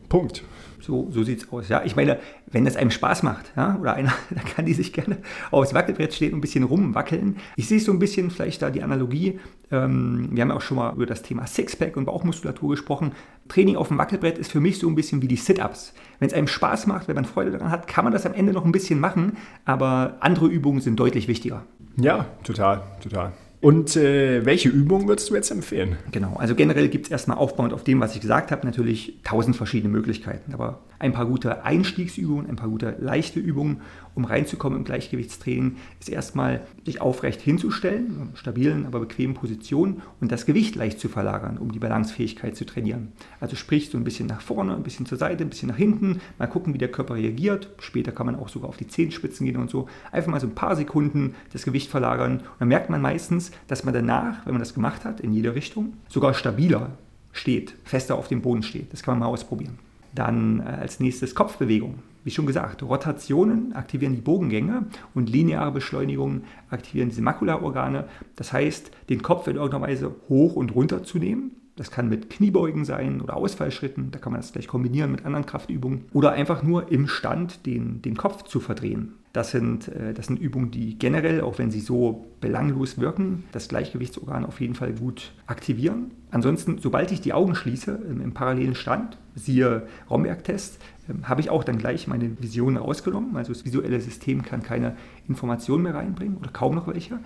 Punkt. 0.08 0.44
So, 0.82 1.10
so 1.12 1.24
sieht 1.24 1.44
es 1.44 1.52
aus. 1.52 1.70
Ja, 1.70 1.84
ich 1.86 1.96
meine, 1.96 2.20
wenn 2.48 2.66
es 2.66 2.76
einem 2.76 2.92
Spaß 2.92 3.24
macht, 3.24 3.52
ja, 3.56 3.78
oder 3.80 3.94
einer, 3.94 4.14
dann 4.30 4.46
kann 4.46 4.66
die 4.66 4.74
sich 4.74 4.94
gerne 4.94 5.18
aufs 5.52 5.74
Wackelbrett 5.74 6.14
stehen 6.14 6.34
und 6.34 6.40
ein 6.40 6.42
bisschen 6.42 6.64
rumwackeln. 6.64 7.38
Ich 7.56 7.68
sehe 7.68 7.80
so 7.80 7.92
ein 7.92 8.00
bisschen 8.00 8.32
vielleicht 8.32 8.62
da 8.62 8.70
die 8.70 8.84
Analogie. 8.84 9.40
Ähm, 9.72 10.30
wir 10.32 10.42
haben 10.42 10.50
ja 10.50 10.56
auch 10.56 10.62
schon 10.62 10.78
mal 10.78 10.94
über 10.94 11.06
das 11.06 11.22
Thema 11.22 11.46
Sixpack 11.48 11.96
und 11.98 12.06
Bauchmuskulatur 12.06 12.72
gesprochen. 12.72 13.14
Training 13.48 13.76
auf 13.76 13.90
dem 13.90 13.98
Wackelbrett 13.98 14.38
ist 14.38 14.52
für 14.52 14.60
mich 14.60 14.80
so 14.80 14.88
ein 14.88 14.96
bisschen 14.96 15.22
wie 15.22 15.28
die 15.28 15.36
Sit-Ups. 15.36 15.94
Wenn 16.20 16.28
es 16.28 16.34
einem 16.34 16.48
Spaß 16.48 16.88
macht, 16.88 17.08
wenn 17.08 17.16
man 17.16 17.26
Freude 17.26 17.52
daran 17.52 17.72
hat, 17.72 17.88
kann 17.88 18.04
man 18.04 18.14
das 18.14 18.26
am 18.26 18.34
Ende 18.34 18.54
noch 18.54 18.66
ein 18.66 18.72
bisschen 18.72 19.00
machen, 19.00 19.38
aber 19.66 20.18
andere 20.20 20.48
Übungen 20.48 20.82
sind 20.82 21.00
deutlich 21.00 21.28
wichtiger. 21.28 21.64
Ja, 21.98 22.26
total, 22.44 22.84
total. 23.02 23.34
Und 23.62 23.96
äh, 23.96 24.44
welche 24.44 24.70
Übungen 24.70 25.08
würdest 25.08 25.30
du 25.30 25.36
jetzt 25.36 25.52
empfehlen? 25.52 25.98
Genau, 26.12 26.36
also 26.38 26.56
generell 26.56 26.90
gibt 26.90 27.06
es 27.06 27.12
erstmal 27.12 27.38
aufbauend 27.38 27.74
auf 27.74 27.84
dem, 27.84 28.00
was 28.00 28.16
ich 28.16 28.22
gesagt 28.22 28.52
habe, 28.52 28.66
natürlich 28.66 29.20
tausend 29.24 29.56
verschiedene 29.56 29.94
Möglichkeiten. 29.94 30.54
Aber 30.54 30.80
ein 31.02 31.14
paar 31.14 31.26
gute 31.26 31.66
Einstiegsübungen, 31.66 32.48
ein 32.48 32.56
paar 32.56 32.70
gute 32.70 32.96
leichte 33.00 33.40
Übungen, 33.40 33.82
um 34.14 34.24
reinzukommen 34.24 34.78
im 34.78 34.86
Gleichgewichtstraining, 34.86 35.78
ist 36.00 36.10
erstmal 36.10 36.62
sich 36.86 37.02
aufrecht 37.02 37.42
hinzustellen, 37.42 38.30
in 38.30 38.36
stabilen, 38.36 38.86
aber 38.86 39.00
bequemen 39.00 39.34
Positionen 39.34 40.04
und 40.20 40.32
das 40.32 40.46
Gewicht 40.46 40.76
leicht 40.76 41.00
zu 41.00 41.10
verlagern, 41.10 41.58
um 41.58 41.72
die 41.72 41.80
Balancefähigkeit 41.80 42.56
zu 42.56 42.66
trainieren. 42.66 43.14
Also 43.40 43.56
sprich 43.56 43.90
so 43.90 43.98
ein 43.98 44.04
bisschen 44.04 44.28
nach 44.28 44.42
vorne, 44.42 44.76
ein 44.76 44.84
bisschen 44.84 45.08
zur 45.08 45.18
Seite, 45.18 45.44
ein 45.44 45.50
bisschen 45.50 45.70
nach 45.70 45.78
hinten, 45.78 46.22
mal 46.38 46.48
gucken, 46.48 46.74
wie 46.76 46.78
der 46.78 46.92
Körper 46.92 47.16
reagiert. 47.16 47.70
Später 47.80 48.12
kann 48.12 48.28
man 48.28 48.36
auch 48.36 48.50
sogar 48.50 48.70
auf 48.70 48.78
die 48.78 48.88
Zehenspitzen 48.88 49.48
gehen 49.48 49.58
und 49.58 49.72
so. 49.72 49.88
Einfach 50.12 50.30
mal 50.30 50.40
so 50.40 50.48
ein 50.48 50.56
paar 50.56 50.76
Sekunden 50.76 51.34
das 51.52 51.64
Gewicht 51.64 51.90
verlagern 51.90 52.38
und 52.38 52.60
dann 52.60 52.68
merkt 52.68 52.92
man 52.92 53.02
meistens, 53.02 53.52
dass 53.68 53.84
man 53.84 53.94
danach, 53.94 54.46
wenn 54.46 54.54
man 54.54 54.62
das 54.62 54.76
gemacht 54.76 55.04
hat, 55.04 55.20
in 55.20 55.34
jede 55.34 55.56
Richtung, 55.56 55.94
sogar 56.10 56.36
stabiler 56.36 56.92
steht, 57.32 57.74
fester 57.86 58.16
auf 58.16 58.28
dem 58.28 58.42
Boden 58.44 58.62
steht. 58.62 58.94
Das 58.94 59.02
kann 59.02 59.14
man 59.14 59.28
mal 59.28 59.34
ausprobieren. 59.34 59.80
Dann 60.14 60.60
äh, 60.60 60.64
als 60.64 61.00
nächstes 61.00 61.36
Kopfbewegung. 61.36 62.00
Wie 62.24 62.32
schon 62.32 62.46
gesagt, 62.46 62.84
Rotationen 62.84 63.74
aktivieren 63.74 64.14
die 64.14 64.22
Bogengänge 64.22 64.86
und 65.16 65.30
lineare 65.30 65.72
Beschleunigungen 65.72 66.44
aktivieren 66.70 67.10
diese 67.10 67.24
Makulaorgane. 67.24 68.06
Das 68.36 68.54
heißt, 68.54 68.92
den 69.10 69.24
Kopf 69.24 69.48
in 69.48 69.56
irgendeiner 69.56 69.88
Weise 69.88 70.16
hoch 70.30 70.56
und 70.56 70.76
runter 70.76 71.04
zu 71.04 71.18
nehmen. 71.18 71.61
Das 71.82 71.90
kann 71.90 72.10
mit 72.10 72.30
Kniebeugen 72.30 72.86
sein 72.86 73.22
oder 73.22 73.36
Ausfallschritten. 73.36 74.12
Da 74.12 74.20
kann 74.20 74.34
man 74.34 74.40
das 74.40 74.54
gleich 74.54 74.68
kombinieren 74.68 75.12
mit 75.12 75.26
anderen 75.26 75.48
Kraftübungen. 75.48 76.06
Oder 76.14 76.32
einfach 76.34 76.62
nur 76.62 76.92
im 76.92 77.08
Stand 77.08 77.66
den, 77.66 78.04
den 78.04 78.16
Kopf 78.16 78.44
zu 78.44 78.60
verdrehen. 78.60 79.14
Das 79.34 79.50
sind, 79.50 79.88
äh, 79.88 80.14
das 80.14 80.28
sind 80.28 80.40
Übungen, 80.40 80.70
die 80.70 81.00
generell, 81.00 81.42
auch 81.42 81.58
wenn 81.58 81.72
sie 81.72 81.80
so 81.80 82.28
belanglos 82.40 83.00
wirken, 83.00 83.46
das 83.52 83.68
Gleichgewichtsorgan 83.68 84.46
auf 84.46 84.62
jeden 84.62 84.76
Fall 84.76 84.94
gut 84.94 85.32
aktivieren. 85.48 86.12
Ansonsten, 86.30 86.78
sobald 86.78 87.12
ich 87.12 87.22
die 87.22 87.34
Augen 87.34 87.56
schließe, 87.56 87.92
im 88.10 88.32
parallelen 88.34 88.76
Stand, 88.76 89.18
siehe 89.34 89.88
Romberg-Test, 90.08 90.80
ähm, 91.10 91.28
habe 91.28 91.42
ich 91.42 91.50
auch 91.50 91.64
dann 91.64 91.78
gleich 91.78 92.08
meine 92.08 92.42
Visionen 92.42 92.78
rausgenommen. 92.78 93.36
Also 93.38 93.54
das 93.54 93.66
visuelle 93.66 94.00
System 94.02 94.44
kann 94.44 94.62
keine 94.62 94.96
Informationen 95.28 95.84
mehr 95.84 95.96
reinbringen 95.96 96.38
oder 96.38 96.52
kaum 96.52 96.76
noch 96.76 96.88
welche. 96.88 97.20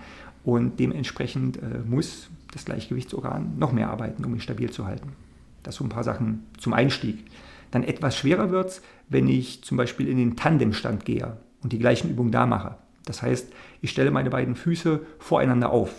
Und 0.46 0.78
dementsprechend 0.78 1.56
äh, 1.56 1.80
muss 1.84 2.28
das 2.52 2.64
Gleichgewichtsorgan 2.66 3.58
noch 3.58 3.72
mehr 3.72 3.90
arbeiten, 3.90 4.24
um 4.24 4.30
mich 4.30 4.44
stabil 4.44 4.70
zu 4.70 4.86
halten. 4.86 5.08
Das 5.64 5.74
sind 5.74 5.78
so 5.78 5.84
ein 5.86 5.88
paar 5.88 6.04
Sachen 6.04 6.44
zum 6.56 6.72
Einstieg. 6.72 7.18
Dann 7.72 7.82
etwas 7.82 8.16
schwerer 8.16 8.50
wird 8.50 8.68
es, 8.68 8.82
wenn 9.08 9.28
ich 9.28 9.64
zum 9.64 9.76
Beispiel 9.76 10.06
in 10.06 10.18
den 10.18 10.36
Tandemstand 10.36 11.04
gehe 11.04 11.36
und 11.64 11.72
die 11.72 11.80
gleichen 11.80 12.10
Übungen 12.10 12.30
da 12.30 12.46
mache. 12.46 12.76
Das 13.06 13.22
heißt, 13.22 13.52
ich 13.82 13.90
stelle 13.90 14.12
meine 14.12 14.30
beiden 14.30 14.54
Füße 14.54 15.00
voreinander 15.18 15.70
auf. 15.70 15.92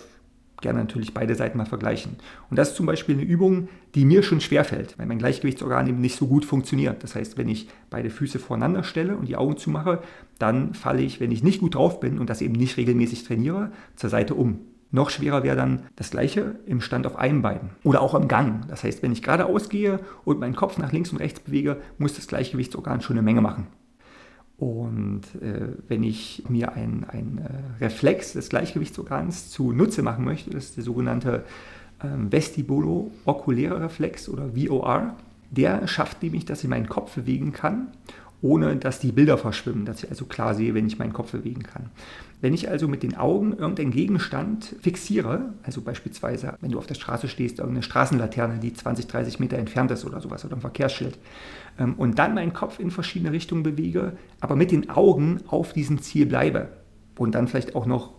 Gerne 0.60 0.80
natürlich 0.80 1.14
beide 1.14 1.34
Seiten 1.36 1.56
mal 1.56 1.66
vergleichen. 1.66 2.16
Und 2.50 2.58
das 2.58 2.70
ist 2.70 2.76
zum 2.76 2.86
Beispiel 2.86 3.14
eine 3.14 3.24
Übung, 3.24 3.68
die 3.94 4.04
mir 4.04 4.22
schon 4.22 4.40
schwerfällt, 4.40 4.98
weil 4.98 5.06
mein 5.06 5.18
Gleichgewichtsorgan 5.18 5.86
eben 5.86 6.00
nicht 6.00 6.16
so 6.16 6.26
gut 6.26 6.44
funktioniert. 6.44 7.04
Das 7.04 7.14
heißt, 7.14 7.38
wenn 7.38 7.48
ich 7.48 7.68
beide 7.90 8.10
Füße 8.10 8.38
voreinander 8.38 8.82
stelle 8.82 9.16
und 9.16 9.28
die 9.28 9.36
Augen 9.36 9.56
zumache, 9.56 10.02
dann 10.38 10.74
falle 10.74 11.02
ich, 11.02 11.20
wenn 11.20 11.30
ich 11.30 11.44
nicht 11.44 11.60
gut 11.60 11.76
drauf 11.76 12.00
bin 12.00 12.18
und 12.18 12.28
das 12.28 12.42
eben 12.42 12.54
nicht 12.54 12.76
regelmäßig 12.76 13.24
trainiere, 13.24 13.70
zur 13.94 14.10
Seite 14.10 14.34
um. 14.34 14.60
Noch 14.90 15.10
schwerer 15.10 15.42
wäre 15.42 15.56
dann 15.56 15.82
das 15.96 16.10
gleiche 16.10 16.58
im 16.64 16.80
Stand 16.80 17.06
auf 17.06 17.16
einem 17.16 17.42
Bein 17.42 17.70
oder 17.84 18.00
auch 18.00 18.14
im 18.14 18.26
Gang. 18.26 18.66
Das 18.68 18.84
heißt, 18.84 19.02
wenn 19.02 19.12
ich 19.12 19.22
geradeaus 19.22 19.68
gehe 19.68 20.00
und 20.24 20.40
meinen 20.40 20.56
Kopf 20.56 20.78
nach 20.78 20.92
links 20.92 21.10
und 21.12 21.18
rechts 21.18 21.40
bewege, 21.40 21.76
muss 21.98 22.14
das 22.14 22.26
Gleichgewichtsorgan 22.26 23.02
schon 23.02 23.14
eine 23.14 23.22
Menge 23.22 23.42
machen. 23.42 23.66
Und 24.58 25.22
äh, 25.40 25.68
wenn 25.86 26.02
ich 26.02 26.42
mir 26.48 26.72
einen 26.72 27.06
äh, 27.38 27.84
Reflex 27.84 28.32
des 28.32 28.48
Gleichgewichtsorgans 28.48 29.50
zunutze 29.50 30.02
machen 30.02 30.24
möchte, 30.24 30.50
das 30.50 30.64
ist 30.64 30.76
der 30.76 30.84
sogenannte 30.84 31.44
ähm, 32.02 32.30
vestibulo-okuläre 32.32 33.80
Reflex 33.80 34.28
oder 34.28 34.56
VOR, 34.56 35.14
der 35.50 35.86
schafft 35.86 36.22
nämlich, 36.24 36.44
dass 36.44 36.64
ich 36.64 36.68
meinen 36.68 36.88
Kopf 36.88 37.14
bewegen 37.14 37.52
kann, 37.52 37.88
ohne 38.40 38.76
dass 38.76 39.00
die 39.00 39.12
Bilder 39.12 39.36
verschwimmen, 39.36 39.84
dass 39.84 40.02
ich 40.02 40.10
also 40.10 40.24
klar 40.24 40.54
sehe, 40.54 40.74
wenn 40.74 40.86
ich 40.86 40.98
meinen 40.98 41.12
Kopf 41.12 41.32
bewegen 41.32 41.62
kann. 41.62 41.90
Wenn 42.40 42.54
ich 42.54 42.68
also 42.68 42.86
mit 42.86 43.02
den 43.02 43.16
Augen 43.16 43.52
irgendeinen 43.52 43.90
Gegenstand 43.90 44.76
fixiere, 44.80 45.54
also 45.64 45.80
beispielsweise, 45.80 46.54
wenn 46.60 46.70
du 46.70 46.78
auf 46.78 46.86
der 46.86 46.94
Straße 46.94 47.26
stehst, 47.26 47.58
irgendeine 47.58 47.82
Straßenlaterne, 47.82 48.60
die 48.60 48.72
20, 48.72 49.08
30 49.08 49.40
Meter 49.40 49.58
entfernt 49.58 49.90
ist 49.90 50.04
oder 50.04 50.20
sowas, 50.20 50.44
oder 50.44 50.56
ein 50.56 50.60
Verkehrsschild, 50.60 51.18
ähm, 51.80 51.94
und 51.94 52.18
dann 52.20 52.34
meinen 52.34 52.52
Kopf 52.52 52.78
in 52.78 52.92
verschiedene 52.92 53.32
Richtungen 53.32 53.64
bewege, 53.64 54.16
aber 54.40 54.54
mit 54.54 54.70
den 54.70 54.88
Augen 54.88 55.40
auf 55.48 55.72
diesem 55.72 56.00
Ziel 56.00 56.26
bleibe 56.26 56.68
und 57.16 57.34
dann 57.34 57.48
vielleicht 57.48 57.74
auch 57.74 57.86
noch 57.86 58.17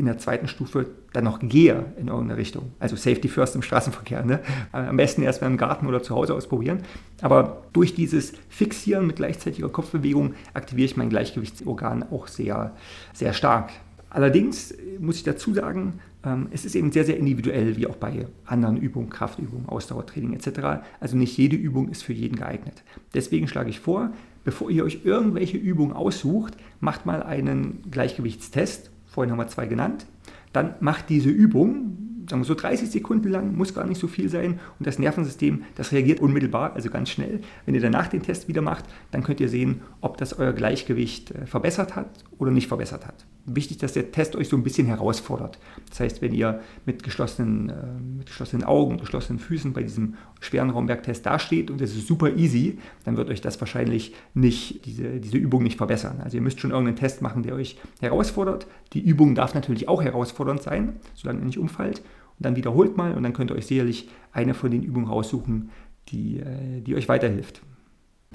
in 0.00 0.06
der 0.06 0.18
zweiten 0.18 0.48
Stufe 0.48 0.86
dann 1.12 1.24
noch 1.24 1.38
gehe 1.40 1.84
in 1.96 2.08
irgendeine 2.08 2.36
Richtung. 2.36 2.72
Also 2.78 2.96
Safety 2.96 3.28
First 3.28 3.54
im 3.54 3.62
Straßenverkehr. 3.62 4.24
Ne? 4.24 4.40
Am 4.72 4.96
besten 4.96 5.22
erst 5.22 5.40
mal 5.40 5.48
im 5.48 5.56
Garten 5.56 5.86
oder 5.86 6.02
zu 6.02 6.14
Hause 6.14 6.34
ausprobieren. 6.34 6.80
Aber 7.20 7.62
durch 7.72 7.94
dieses 7.94 8.32
Fixieren 8.48 9.06
mit 9.06 9.16
gleichzeitiger 9.16 9.68
Kopfbewegung 9.68 10.34
aktiviere 10.54 10.86
ich 10.86 10.96
mein 10.96 11.10
Gleichgewichtsorgan 11.10 12.04
auch 12.10 12.26
sehr, 12.26 12.74
sehr 13.12 13.32
stark. 13.32 13.70
Allerdings 14.10 14.74
muss 14.98 15.16
ich 15.16 15.22
dazu 15.22 15.54
sagen, 15.54 16.00
ähm, 16.24 16.48
es 16.50 16.64
ist 16.64 16.74
eben 16.74 16.92
sehr, 16.92 17.04
sehr 17.04 17.16
individuell, 17.16 17.76
wie 17.76 17.86
auch 17.86 17.96
bei 17.96 18.26
anderen 18.44 18.76
Übungen, 18.76 19.08
Kraftübungen, 19.08 19.68
Ausdauertraining 19.68 20.34
etc. 20.34 20.82
Also 20.98 21.16
nicht 21.16 21.36
jede 21.36 21.56
Übung 21.56 21.88
ist 21.88 22.02
für 22.02 22.12
jeden 22.12 22.36
geeignet. 22.36 22.82
Deswegen 23.14 23.48
schlage 23.48 23.70
ich 23.70 23.80
vor, 23.80 24.10
bevor 24.44 24.70
ihr 24.70 24.84
euch 24.84 25.00
irgendwelche 25.04 25.56
Übungen 25.56 25.92
aussucht, 25.92 26.56
macht 26.80 27.06
mal 27.06 27.22
einen 27.22 27.84
Gleichgewichtstest. 27.90 28.89
Vorhin 29.10 29.30
haben 29.32 29.38
wir 29.38 29.48
zwei 29.48 29.66
genannt. 29.66 30.06
Dann 30.52 30.74
macht 30.80 31.08
diese 31.08 31.30
Übung, 31.30 32.24
sagen 32.28 32.42
wir 32.42 32.46
so 32.46 32.54
30 32.54 32.90
Sekunden 32.90 33.28
lang, 33.28 33.56
muss 33.56 33.74
gar 33.74 33.86
nicht 33.86 34.00
so 34.00 34.06
viel 34.06 34.28
sein. 34.28 34.60
Und 34.78 34.86
das 34.86 34.98
Nervensystem, 34.98 35.64
das 35.74 35.92
reagiert 35.92 36.20
unmittelbar, 36.20 36.74
also 36.74 36.90
ganz 36.90 37.10
schnell. 37.10 37.40
Wenn 37.66 37.74
ihr 37.74 37.80
danach 37.80 38.08
den 38.08 38.22
Test 38.22 38.48
wieder 38.48 38.62
macht, 38.62 38.84
dann 39.10 39.22
könnt 39.22 39.40
ihr 39.40 39.48
sehen, 39.48 39.82
ob 40.00 40.16
das 40.16 40.38
euer 40.38 40.52
Gleichgewicht 40.52 41.32
äh, 41.32 41.46
verbessert 41.46 41.96
hat 41.96 42.08
oder 42.40 42.50
nicht 42.50 42.66
verbessert 42.66 43.06
hat. 43.06 43.26
Wichtig, 43.46 43.78
dass 43.78 43.92
der 43.92 44.10
Test 44.10 44.34
euch 44.34 44.48
so 44.48 44.56
ein 44.56 44.62
bisschen 44.62 44.86
herausfordert. 44.86 45.58
Das 45.88 46.00
heißt, 46.00 46.22
wenn 46.22 46.34
ihr 46.34 46.60
mit 46.86 47.02
geschlossenen, 47.02 47.68
äh, 47.68 47.74
mit 48.18 48.26
geschlossenen 48.26 48.64
Augen, 48.64 48.98
geschlossenen 48.98 49.38
Füßen 49.38 49.72
bei 49.72 49.82
diesem 49.82 50.14
schweren 50.40 50.70
Raumberg-Test 50.70 51.24
dasteht 51.24 51.70
und 51.70 51.80
es 51.80 51.94
ist 51.94 52.08
super 52.08 52.36
easy, 52.36 52.78
dann 53.04 53.16
wird 53.16 53.30
euch 53.30 53.40
das 53.40 53.60
wahrscheinlich 53.60 54.14
nicht, 54.34 54.84
diese, 54.86 55.20
diese 55.20 55.36
Übung 55.36 55.62
nicht 55.62 55.76
verbessern. 55.76 56.20
Also 56.24 56.36
ihr 56.36 56.42
müsst 56.42 56.60
schon 56.60 56.70
irgendeinen 56.70 56.96
Test 56.96 57.22
machen, 57.22 57.42
der 57.42 57.54
euch 57.54 57.78
herausfordert. 58.00 58.66
Die 58.94 59.00
Übung 59.00 59.34
darf 59.34 59.54
natürlich 59.54 59.88
auch 59.88 60.02
herausfordernd 60.02 60.62
sein, 60.62 60.94
solange 61.14 61.40
ihr 61.40 61.46
nicht 61.46 61.58
umfallt 61.58 62.02
dann 62.40 62.56
wiederholt 62.56 62.96
mal 62.96 63.14
und 63.14 63.22
dann 63.22 63.32
könnt 63.32 63.50
ihr 63.50 63.54
euch 63.54 63.66
sicherlich 63.66 64.08
eine 64.32 64.54
von 64.54 64.70
den 64.70 64.82
Übungen 64.82 65.06
raussuchen, 65.06 65.70
die, 66.08 66.40
äh, 66.40 66.80
die 66.80 66.96
euch 66.96 67.08
weiterhilft. 67.08 67.62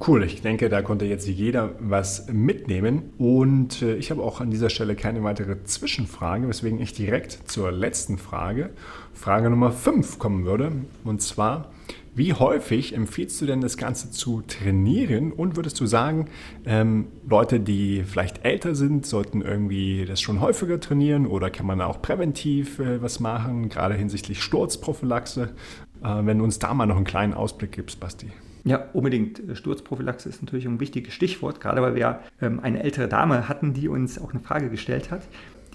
Cool, 0.06 0.24
ich 0.24 0.42
denke, 0.42 0.68
da 0.68 0.82
konnte 0.82 1.06
jetzt 1.06 1.26
jeder 1.26 1.74
was 1.80 2.28
mitnehmen. 2.28 3.14
Und 3.18 3.82
äh, 3.82 3.96
ich 3.96 4.12
habe 4.12 4.24
auch 4.24 4.42
an 4.42 4.52
dieser 4.52 4.70
Stelle 4.70 4.94
keine 4.94 5.24
weitere 5.24 5.64
Zwischenfrage, 5.64 6.50
weswegen 6.50 6.82
ich 6.82 6.92
direkt 6.92 7.50
zur 7.50 7.72
letzten 7.72 8.18
Frage, 8.18 8.72
Frage 9.14 9.50
Nummer 9.50 9.72
5 9.72 10.20
kommen 10.20 10.44
würde. 10.44 10.74
Und 11.06 11.22
zwar, 11.22 11.72
wie 12.14 12.34
häufig 12.34 12.94
empfiehlst 12.94 13.40
du 13.40 13.46
denn 13.46 13.62
das 13.62 13.78
Ganze 13.78 14.12
zu 14.12 14.42
trainieren? 14.42 15.32
Und 15.32 15.56
würdest 15.56 15.80
du 15.80 15.86
sagen, 15.86 16.28
ähm, 16.66 17.08
Leute, 17.26 17.62
die 17.62 18.04
vielleicht 18.04 18.44
älter 18.44 18.76
sind, 18.76 19.06
sollten 19.06 19.42
irgendwie 19.42 20.04
das 20.04 20.20
schon 20.20 20.42
häufiger 20.42 20.82
trainieren 20.82 21.26
oder 21.26 21.50
kann 21.50 21.66
man 21.66 21.80
auch 21.80 22.02
präventiv 22.02 22.80
äh, 22.80 23.02
was 23.02 23.22
machen, 23.22 23.70
gerade 23.70 23.94
hinsichtlich 23.94 24.44
Sturzprophylaxe? 24.44 25.56
Äh, 26.04 26.26
wenn 26.26 26.40
du 26.40 26.44
uns 26.44 26.60
da 26.60 26.74
mal 26.74 26.86
noch 26.86 26.98
einen 26.98 27.06
kleinen 27.06 27.34
Ausblick 27.34 27.72
gibst, 27.72 28.02
Basti. 28.02 28.28
Ja, 28.66 28.84
unbedingt. 28.94 29.44
Sturzprophylaxe 29.54 30.28
ist 30.28 30.42
natürlich 30.42 30.66
ein 30.66 30.80
wichtiges 30.80 31.14
Stichwort, 31.14 31.62
gerade 31.62 31.84
weil 31.84 31.94
wir 31.94 32.20
ähm, 32.42 32.60
eine 32.60 32.82
ältere 32.82 33.08
Dame 33.08 33.48
hatten, 33.48 33.74
die 33.74 33.88
uns 33.88 34.20
auch 34.20 34.32
eine 34.32 34.40
Frage 34.40 34.70
gestellt 34.70 35.12
hat. 35.12 35.22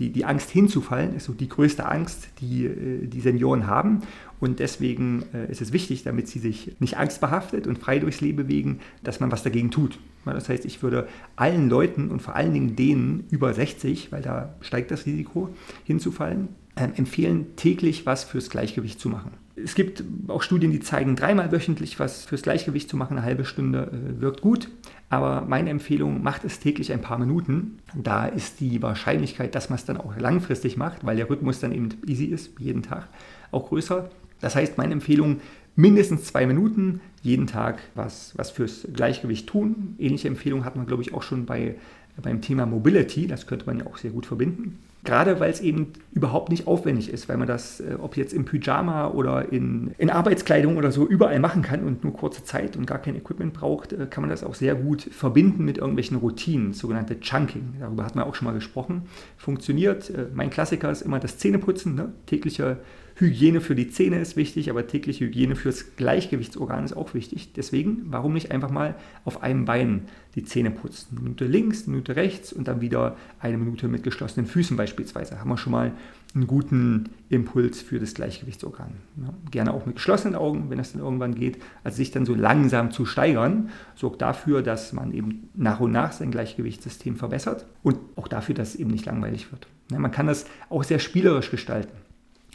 Die, 0.00 0.10
die 0.10 0.24
Angst 0.24 0.50
hinzufallen 0.50 1.14
ist 1.14 1.26
so 1.26 1.32
die 1.32 1.48
größte 1.48 1.86
Angst, 1.86 2.28
die 2.40 2.66
äh, 2.66 3.06
die 3.06 3.20
Senioren 3.20 3.68
haben. 3.68 4.00
Und 4.40 4.58
deswegen 4.58 5.22
äh, 5.32 5.48
ist 5.52 5.62
es 5.62 5.72
wichtig, 5.72 6.02
damit 6.02 6.26
sie 6.26 6.40
sich 6.40 6.74
nicht 6.80 6.96
angstbehaftet 6.96 7.68
und 7.68 7.78
frei 7.78 8.00
durchs 8.00 8.20
Leben 8.20 8.38
bewegen, 8.38 8.80
dass 9.04 9.20
man 9.20 9.30
was 9.30 9.44
dagegen 9.44 9.70
tut. 9.70 9.98
Das 10.24 10.48
heißt, 10.48 10.64
ich 10.64 10.82
würde 10.82 11.06
allen 11.36 11.68
Leuten 11.68 12.10
und 12.10 12.20
vor 12.20 12.34
allen 12.34 12.52
Dingen 12.52 12.74
denen 12.74 13.24
über 13.30 13.54
60, 13.54 14.10
weil 14.10 14.22
da 14.22 14.54
steigt 14.62 14.90
das 14.90 15.06
Risiko 15.06 15.50
hinzufallen, 15.84 16.48
äh, 16.74 16.88
empfehlen, 16.96 17.54
täglich 17.54 18.04
was 18.04 18.24
fürs 18.24 18.50
Gleichgewicht 18.50 18.98
zu 18.98 19.08
machen. 19.10 19.30
Es 19.64 19.74
gibt 19.74 20.04
auch 20.28 20.42
Studien, 20.42 20.70
die 20.70 20.80
zeigen, 20.80 21.16
dreimal 21.16 21.52
wöchentlich 21.52 21.98
was 21.98 22.24
fürs 22.24 22.42
Gleichgewicht 22.42 22.88
zu 22.88 22.96
machen, 22.96 23.16
eine 23.16 23.26
halbe 23.26 23.44
Stunde 23.44 23.90
äh, 23.92 24.20
wirkt 24.20 24.40
gut. 24.40 24.68
Aber 25.08 25.42
meine 25.42 25.70
Empfehlung, 25.70 26.22
macht 26.22 26.44
es 26.44 26.60
täglich 26.60 26.92
ein 26.92 27.00
paar 27.00 27.18
Minuten. 27.18 27.78
Da 27.94 28.26
ist 28.26 28.60
die 28.60 28.80
Wahrscheinlichkeit, 28.80 29.54
dass 29.54 29.68
man 29.68 29.78
es 29.78 29.84
dann 29.84 29.96
auch 29.96 30.16
langfristig 30.16 30.76
macht, 30.76 31.04
weil 31.04 31.16
der 31.16 31.28
Rhythmus 31.28 31.58
dann 31.58 31.72
eben 31.72 31.88
easy 32.06 32.26
ist, 32.26 32.52
jeden 32.58 32.82
Tag, 32.82 33.08
auch 33.50 33.68
größer. 33.68 34.08
Das 34.40 34.54
heißt, 34.54 34.78
meine 34.78 34.92
Empfehlung, 34.92 35.40
mindestens 35.76 36.24
zwei 36.24 36.46
Minuten 36.46 37.00
jeden 37.22 37.46
Tag 37.46 37.80
was, 37.94 38.32
was 38.36 38.50
fürs 38.50 38.86
Gleichgewicht 38.92 39.46
tun. 39.46 39.94
Ähnliche 39.98 40.28
Empfehlung 40.28 40.64
hat 40.64 40.76
man, 40.76 40.86
glaube 40.86 41.02
ich, 41.02 41.12
auch 41.12 41.22
schon 41.22 41.46
bei, 41.46 41.76
beim 42.22 42.40
Thema 42.40 42.66
Mobility. 42.66 43.26
Das 43.26 43.46
könnte 43.46 43.66
man 43.66 43.78
ja 43.78 43.86
auch 43.86 43.96
sehr 43.96 44.10
gut 44.10 44.26
verbinden. 44.26 44.78
Gerade 45.02 45.40
weil 45.40 45.50
es 45.50 45.60
eben 45.60 45.94
überhaupt 46.12 46.50
nicht 46.50 46.66
aufwendig 46.66 47.10
ist, 47.10 47.28
weil 47.28 47.38
man 47.38 47.48
das, 47.48 47.80
äh, 47.80 47.96
ob 47.98 48.18
jetzt 48.18 48.34
im 48.34 48.44
Pyjama 48.44 49.08
oder 49.08 49.50
in, 49.50 49.92
in 49.96 50.10
Arbeitskleidung 50.10 50.76
oder 50.76 50.92
so, 50.92 51.06
überall 51.06 51.40
machen 51.40 51.62
kann 51.62 51.84
und 51.84 52.04
nur 52.04 52.12
kurze 52.12 52.44
Zeit 52.44 52.76
und 52.76 52.86
gar 52.86 52.98
kein 52.98 53.16
Equipment 53.16 53.54
braucht, 53.54 53.94
äh, 53.94 54.06
kann 54.10 54.22
man 54.22 54.28
das 54.28 54.44
auch 54.44 54.54
sehr 54.54 54.74
gut 54.74 55.02
verbinden 55.02 55.64
mit 55.64 55.78
irgendwelchen 55.78 56.18
Routinen, 56.18 56.74
sogenannte 56.74 57.18
Chunking. 57.18 57.76
Darüber 57.80 58.04
hat 58.04 58.14
man 58.14 58.24
auch 58.24 58.34
schon 58.34 58.46
mal 58.46 58.52
gesprochen. 58.52 59.02
Funktioniert. 59.38 60.10
Äh, 60.10 60.26
mein 60.34 60.50
Klassiker 60.50 60.90
ist 60.90 61.00
immer 61.00 61.18
das 61.18 61.38
Zähneputzen, 61.38 61.94
ne? 61.94 62.12
tägliche 62.26 62.76
Hygiene 63.20 63.60
für 63.60 63.74
die 63.74 63.90
Zähne 63.90 64.18
ist 64.18 64.36
wichtig, 64.36 64.70
aber 64.70 64.86
tägliche 64.86 65.26
Hygiene 65.26 65.54
fürs 65.54 65.96
Gleichgewichtsorgan 65.96 66.84
ist 66.84 66.96
auch 66.96 67.12
wichtig. 67.12 67.52
Deswegen, 67.52 68.06
warum 68.06 68.32
nicht 68.32 68.50
einfach 68.50 68.70
mal 68.70 68.94
auf 69.24 69.42
einem 69.42 69.66
Bein 69.66 70.02
die 70.34 70.44
Zähne 70.44 70.70
putzen? 70.70 71.08
Eine 71.12 71.20
Minute 71.24 71.44
links, 71.44 71.82
eine 71.82 71.92
Minute 71.92 72.16
rechts 72.16 72.52
und 72.52 72.66
dann 72.66 72.80
wieder 72.80 73.16
eine 73.38 73.58
Minute 73.58 73.88
mit 73.88 74.02
geschlossenen 74.02 74.46
Füßen 74.46 74.76
beispielsweise. 74.76 75.38
Haben 75.38 75.50
wir 75.50 75.58
schon 75.58 75.72
mal 75.72 75.92
einen 76.34 76.46
guten 76.46 77.10
Impuls 77.28 77.82
für 77.82 77.98
das 77.98 78.14
Gleichgewichtsorgan. 78.14 78.92
Ja, 79.20 79.34
gerne 79.50 79.74
auch 79.74 79.84
mit 79.84 79.96
geschlossenen 79.96 80.34
Augen, 80.34 80.70
wenn 80.70 80.78
das 80.78 80.92
dann 80.92 81.02
irgendwann 81.02 81.34
geht. 81.34 81.58
Also 81.84 81.96
sich 81.96 82.12
dann 82.12 82.24
so 82.24 82.34
langsam 82.34 82.90
zu 82.90 83.04
steigern, 83.04 83.68
sorgt 83.96 84.22
dafür, 84.22 84.62
dass 84.62 84.92
man 84.92 85.12
eben 85.12 85.50
nach 85.54 85.80
und 85.80 85.92
nach 85.92 86.12
sein 86.12 86.30
Gleichgewichtssystem 86.30 87.16
verbessert 87.16 87.66
und 87.82 87.98
auch 88.16 88.28
dafür, 88.28 88.54
dass 88.54 88.70
es 88.70 88.76
eben 88.76 88.90
nicht 88.90 89.06
langweilig 89.06 89.50
wird. 89.52 89.66
Ja, 89.90 89.98
man 89.98 90.12
kann 90.12 90.26
das 90.26 90.46
auch 90.68 90.84
sehr 90.84 91.00
spielerisch 91.00 91.50
gestalten. 91.50 91.92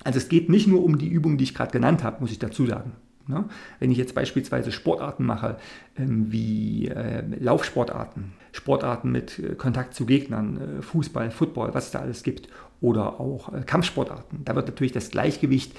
Also 0.03 0.17
es 0.17 0.29
geht 0.29 0.49
nicht 0.49 0.67
nur 0.67 0.83
um 0.83 0.97
die 0.97 1.07
Übungen, 1.07 1.37
die 1.37 1.45
ich 1.45 1.55
gerade 1.55 1.71
genannt 1.71 2.03
habe, 2.03 2.21
muss 2.21 2.31
ich 2.31 2.39
dazu 2.39 2.65
sagen. 2.65 2.93
Ne? 3.27 3.45
Wenn 3.79 3.91
ich 3.91 3.97
jetzt 3.97 4.13
beispielsweise 4.13 4.71
Sportarten 4.71 5.25
mache, 5.25 5.57
ähm, 5.97 6.31
wie 6.31 6.87
äh, 6.87 7.23
Laufsportarten, 7.39 8.33
Sportarten 8.51 9.11
mit 9.11 9.39
äh, 9.39 9.55
Kontakt 9.55 9.95
zu 9.95 10.05
Gegnern, 10.05 10.79
äh, 10.79 10.81
Fußball, 10.81 11.31
Football, 11.31 11.73
was 11.73 11.85
es 11.85 11.91
da 11.91 11.99
alles 11.99 12.23
gibt, 12.23 12.49
oder 12.81 13.19
auch 13.19 13.51
Kampfsportarten, 13.65 14.43
da 14.45 14.53
wird 14.55 14.67
natürlich 14.67 14.91
das 14.91 15.09
Gleichgewicht 15.09 15.71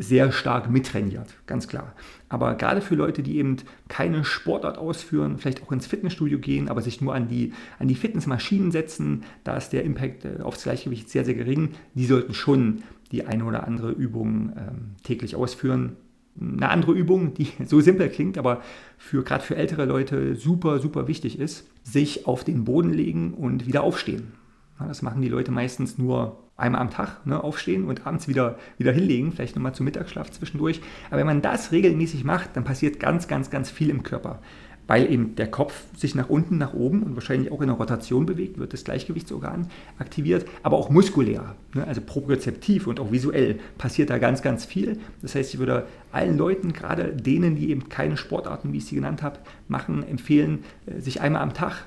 sehr 0.00 0.32
stark 0.32 0.68
mittrainiert, 0.70 1.28
ganz 1.46 1.68
klar. 1.68 1.94
Aber 2.28 2.54
gerade 2.54 2.80
für 2.80 2.96
Leute, 2.96 3.22
die 3.22 3.36
eben 3.36 3.58
keine 3.86 4.24
Sportart 4.24 4.76
ausführen, 4.76 5.38
vielleicht 5.38 5.62
auch 5.62 5.70
ins 5.70 5.86
Fitnessstudio 5.86 6.38
gehen, 6.38 6.68
aber 6.68 6.82
sich 6.82 7.00
nur 7.00 7.14
an 7.14 7.28
die, 7.28 7.52
an 7.78 7.86
die 7.86 7.94
Fitnessmaschinen 7.94 8.72
setzen, 8.72 9.24
da 9.44 9.56
ist 9.56 9.70
der 9.70 9.84
Impact 9.84 10.40
aufs 10.40 10.64
Gleichgewicht 10.64 11.08
sehr, 11.10 11.24
sehr 11.24 11.34
gering, 11.34 11.74
die 11.94 12.06
sollten 12.06 12.34
schon 12.34 12.82
die 13.12 13.26
eine 13.26 13.44
oder 13.44 13.66
andere 13.66 13.90
Übung 13.90 14.52
ähm, 14.56 14.96
täglich 15.02 15.36
ausführen. 15.36 15.96
Eine 16.40 16.68
andere 16.68 16.92
Übung, 16.92 17.34
die 17.34 17.48
so 17.64 17.80
simpel 17.80 18.08
klingt, 18.08 18.38
aber 18.38 18.62
für 18.96 19.24
gerade 19.24 19.44
für 19.44 19.56
ältere 19.56 19.84
Leute 19.84 20.36
super, 20.36 20.78
super 20.78 21.08
wichtig 21.08 21.38
ist, 21.38 21.68
sich 21.82 22.26
auf 22.26 22.44
den 22.44 22.64
Boden 22.64 22.92
legen 22.92 23.34
und 23.34 23.66
wieder 23.66 23.82
aufstehen. 23.82 24.32
Ja, 24.78 24.86
das 24.86 25.02
machen 25.02 25.22
die 25.22 25.28
Leute 25.28 25.50
meistens 25.50 25.98
nur 25.98 26.44
einmal 26.56 26.80
am 26.80 26.90
Tag, 26.90 27.24
ne, 27.24 27.42
aufstehen 27.42 27.84
und 27.84 28.06
abends 28.06 28.28
wieder, 28.28 28.58
wieder 28.78 28.92
hinlegen, 28.92 29.32
vielleicht 29.32 29.56
nochmal 29.56 29.74
zum 29.74 29.84
Mittagsschlaf 29.84 30.30
zwischendurch. 30.30 30.80
Aber 31.08 31.18
wenn 31.18 31.26
man 31.26 31.42
das 31.42 31.72
regelmäßig 31.72 32.24
macht, 32.24 32.56
dann 32.56 32.64
passiert 32.64 33.00
ganz, 33.00 33.28
ganz, 33.28 33.50
ganz 33.50 33.70
viel 33.70 33.90
im 33.90 34.02
Körper 34.02 34.40
weil 34.88 35.12
eben 35.12 35.36
der 35.36 35.48
Kopf 35.48 35.84
sich 35.96 36.16
nach 36.16 36.28
unten, 36.28 36.58
nach 36.58 36.72
oben 36.72 37.04
und 37.04 37.14
wahrscheinlich 37.14 37.52
auch 37.52 37.60
in 37.60 37.68
der 37.68 37.76
Rotation 37.76 38.26
bewegt, 38.26 38.58
wird 38.58 38.72
das 38.72 38.82
Gleichgewichtsorgan 38.82 39.68
aktiviert, 39.98 40.46
aber 40.64 40.78
auch 40.78 40.90
muskulär, 40.90 41.54
ne, 41.74 41.86
also 41.86 42.00
propriozeptiv 42.00 42.88
und 42.88 42.98
auch 42.98 43.12
visuell 43.12 43.60
passiert 43.76 44.10
da 44.10 44.18
ganz, 44.18 44.42
ganz 44.42 44.64
viel. 44.64 44.98
Das 45.22 45.34
heißt, 45.34 45.54
ich 45.54 45.60
würde 45.60 45.86
allen 46.10 46.38
Leuten, 46.38 46.72
gerade 46.72 47.14
denen, 47.14 47.54
die 47.54 47.70
eben 47.70 47.90
keine 47.90 48.16
Sportarten, 48.16 48.72
wie 48.72 48.78
ich 48.78 48.86
sie 48.86 48.96
genannt 48.96 49.22
habe, 49.22 49.38
machen, 49.68 50.02
empfehlen, 50.02 50.64
äh, 50.86 51.00
sich 51.00 51.20
einmal 51.20 51.42
am 51.42 51.52
Tag, 51.52 51.84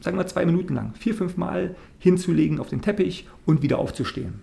sagen 0.00 0.16
wir 0.16 0.26
zwei 0.28 0.46
Minuten 0.46 0.74
lang, 0.74 0.94
vier, 0.94 1.14
fünf 1.14 1.36
Mal 1.36 1.74
hinzulegen 1.98 2.60
auf 2.60 2.68
den 2.68 2.80
Teppich 2.80 3.28
und 3.44 3.62
wieder 3.62 3.78
aufzustehen. 3.78 4.34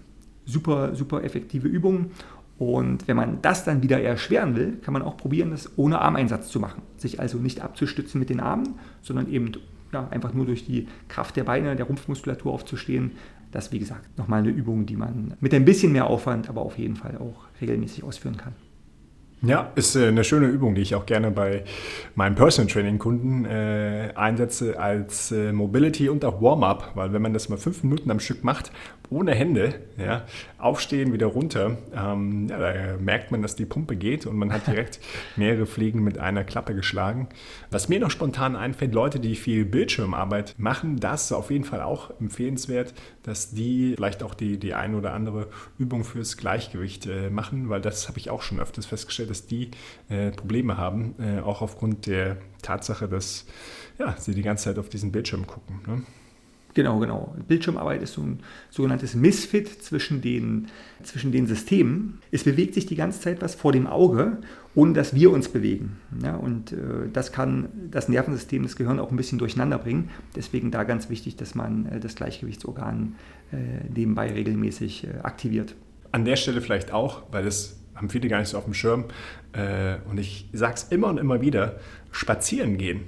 Super, 0.45 0.93
super 0.93 1.23
effektive 1.23 1.69
Übung 1.69 2.11
und 2.57 3.07
wenn 3.07 3.17
man 3.17 3.41
das 3.41 3.65
dann 3.65 3.81
wieder 3.81 4.01
erschweren 4.01 4.55
will, 4.55 4.77
kann 4.83 4.93
man 4.93 5.01
auch 5.01 5.17
probieren, 5.17 5.51
das 5.51 5.77
ohne 5.77 5.99
Armeinsatz 5.99 6.49
zu 6.49 6.59
machen. 6.59 6.83
Sich 6.97 7.19
also 7.19 7.37
nicht 7.37 7.61
abzustützen 7.61 8.19
mit 8.19 8.29
den 8.29 8.39
Armen, 8.39 8.75
sondern 9.01 9.29
eben 9.29 9.51
ja, 9.91 10.07
einfach 10.09 10.33
nur 10.33 10.45
durch 10.45 10.65
die 10.65 10.87
Kraft 11.07 11.35
der 11.35 11.43
Beine, 11.43 11.75
der 11.75 11.85
Rumpfmuskulatur 11.85 12.53
aufzustehen. 12.53 13.11
Das, 13.51 13.71
wie 13.71 13.79
gesagt, 13.79 14.17
nochmal 14.17 14.39
eine 14.39 14.49
Übung, 14.49 14.85
die 14.85 14.95
man 14.95 15.35
mit 15.39 15.53
ein 15.53 15.65
bisschen 15.65 15.91
mehr 15.91 16.07
Aufwand, 16.07 16.49
aber 16.49 16.61
auf 16.61 16.77
jeden 16.77 16.95
Fall 16.95 17.17
auch 17.17 17.45
regelmäßig 17.61 18.03
ausführen 18.03 18.37
kann. 18.37 18.53
Ja, 19.45 19.73
ist 19.75 19.97
äh, 19.97 20.07
eine 20.07 20.23
schöne 20.23 20.47
Übung, 20.47 20.73
die 20.73 20.81
ich 20.81 20.95
auch 20.95 21.05
gerne 21.05 21.29
bei 21.29 21.65
meinen 22.15 22.33
Personal 22.33 22.71
Training 22.71 22.97
Kunden 22.97 23.43
äh, 23.43 24.13
einsetze 24.15 24.79
als 24.79 25.33
äh, 25.33 25.51
Mobility 25.51 26.07
und 26.07 26.23
auch 26.23 26.41
Warm-up, 26.41 26.91
weil 26.95 27.11
wenn 27.11 27.21
man 27.21 27.33
das 27.33 27.49
mal 27.49 27.57
fünf 27.57 27.83
Minuten 27.83 28.09
am 28.09 28.21
Stück 28.21 28.45
macht, 28.45 28.71
ohne 29.13 29.33
Hände, 29.33 29.75
ja, 29.97 30.25
aufstehen, 30.57 31.13
wieder 31.13 31.27
runter, 31.27 31.77
ähm, 31.95 32.47
ja, 32.49 32.57
da 32.57 32.97
merkt 32.99 33.31
man, 33.31 33.41
dass 33.41 33.55
die 33.55 33.65
Pumpe 33.65 33.95
geht 33.95 34.25
und 34.25 34.35
man 34.35 34.51
hat 34.51 34.67
direkt 34.67 34.99
mehrere 35.35 35.65
Fliegen 35.65 36.03
mit 36.03 36.17
einer 36.17 36.43
Klappe 36.43 36.73
geschlagen. 36.75 37.27
Was 37.69 37.89
mir 37.89 37.99
noch 37.99 38.11
spontan 38.11 38.55
einfällt, 38.55 38.93
Leute, 38.93 39.19
die 39.19 39.35
viel 39.35 39.65
Bildschirmarbeit 39.65 40.55
machen, 40.57 40.99
das 40.99 41.25
ist 41.25 41.31
auf 41.31 41.51
jeden 41.51 41.63
Fall 41.63 41.81
auch 41.81 42.11
empfehlenswert, 42.19 42.93
dass 43.23 43.51
die 43.51 43.93
vielleicht 43.95 44.23
auch 44.23 44.33
die, 44.33 44.57
die 44.57 44.73
ein 44.73 44.95
oder 44.95 45.13
andere 45.13 45.47
Übung 45.77 46.03
fürs 46.03 46.37
Gleichgewicht 46.37 47.05
äh, 47.05 47.29
machen, 47.29 47.69
weil 47.69 47.81
das 47.81 48.07
habe 48.07 48.17
ich 48.17 48.29
auch 48.29 48.41
schon 48.41 48.59
öfters 48.59 48.85
festgestellt, 48.85 49.29
dass 49.29 49.45
die 49.45 49.71
äh, 50.09 50.31
Probleme 50.31 50.77
haben, 50.77 51.15
äh, 51.19 51.41
auch 51.41 51.61
aufgrund 51.61 52.07
der 52.07 52.37
Tatsache, 52.61 53.07
dass 53.07 53.45
ja, 53.99 54.15
sie 54.17 54.33
die 54.33 54.41
ganze 54.41 54.65
Zeit 54.65 54.79
auf 54.79 54.89
diesen 54.89 55.11
Bildschirm 55.11 55.45
gucken. 55.45 55.81
Ne? 55.87 56.01
Genau, 56.73 56.97
genau. 56.99 57.35
Bildschirmarbeit 57.47 58.01
ist 58.01 58.13
so 58.13 58.21
ein 58.21 58.39
sogenanntes 58.71 59.13
Misfit 59.13 59.83
zwischen 59.83 60.21
den, 60.21 60.67
zwischen 61.03 61.31
den 61.31 61.45
Systemen. 61.45 62.19
Es 62.31 62.43
bewegt 62.43 62.73
sich 62.73 62.87
die 62.87 62.95
ganze 62.95 63.19
Zeit 63.21 63.41
was 63.41 63.53
vor 63.53 63.71
dem 63.71 63.85
Auge, 63.85 64.37
ohne 64.73 64.93
dass 64.93 65.13
wir 65.13 65.31
uns 65.31 65.49
bewegen. 65.49 65.97
Ja, 66.23 66.35
und 66.35 66.71
äh, 66.71 66.75
das 67.11 67.31
kann 67.31 67.69
das 67.91 68.09
Nervensystem, 68.09 68.63
das 68.63 68.75
Gehirn 68.75 68.99
auch 68.99 69.11
ein 69.11 69.17
bisschen 69.17 69.37
durcheinander 69.37 69.77
bringen. 69.77 70.09
Deswegen 70.35 70.71
da 70.71 70.83
ganz 70.83 71.09
wichtig, 71.09 71.35
dass 71.35 71.53
man 71.53 71.85
äh, 71.85 71.99
das 71.99 72.15
Gleichgewichtsorgan 72.15 73.15
äh, 73.51 73.55
nebenbei 73.93 74.31
regelmäßig 74.31 75.05
äh, 75.05 75.19
aktiviert. 75.21 75.75
An 76.11 76.25
der 76.25 76.37
Stelle 76.37 76.61
vielleicht 76.61 76.91
auch, 76.91 77.23
weil 77.31 77.43
das 77.43 77.79
haben 77.93 78.09
viele 78.09 78.29
gar 78.29 78.39
nicht 78.39 78.49
so 78.49 78.57
auf 78.57 78.65
dem 78.65 78.73
Schirm. 78.73 79.05
Äh, 79.51 79.97
und 80.09 80.19
ich 80.19 80.49
sage 80.53 80.73
es 80.75 80.83
immer 80.85 81.07
und 81.07 81.19
immer 81.19 81.41
wieder, 81.41 81.79
spazieren 82.11 82.77
gehen 82.79 83.01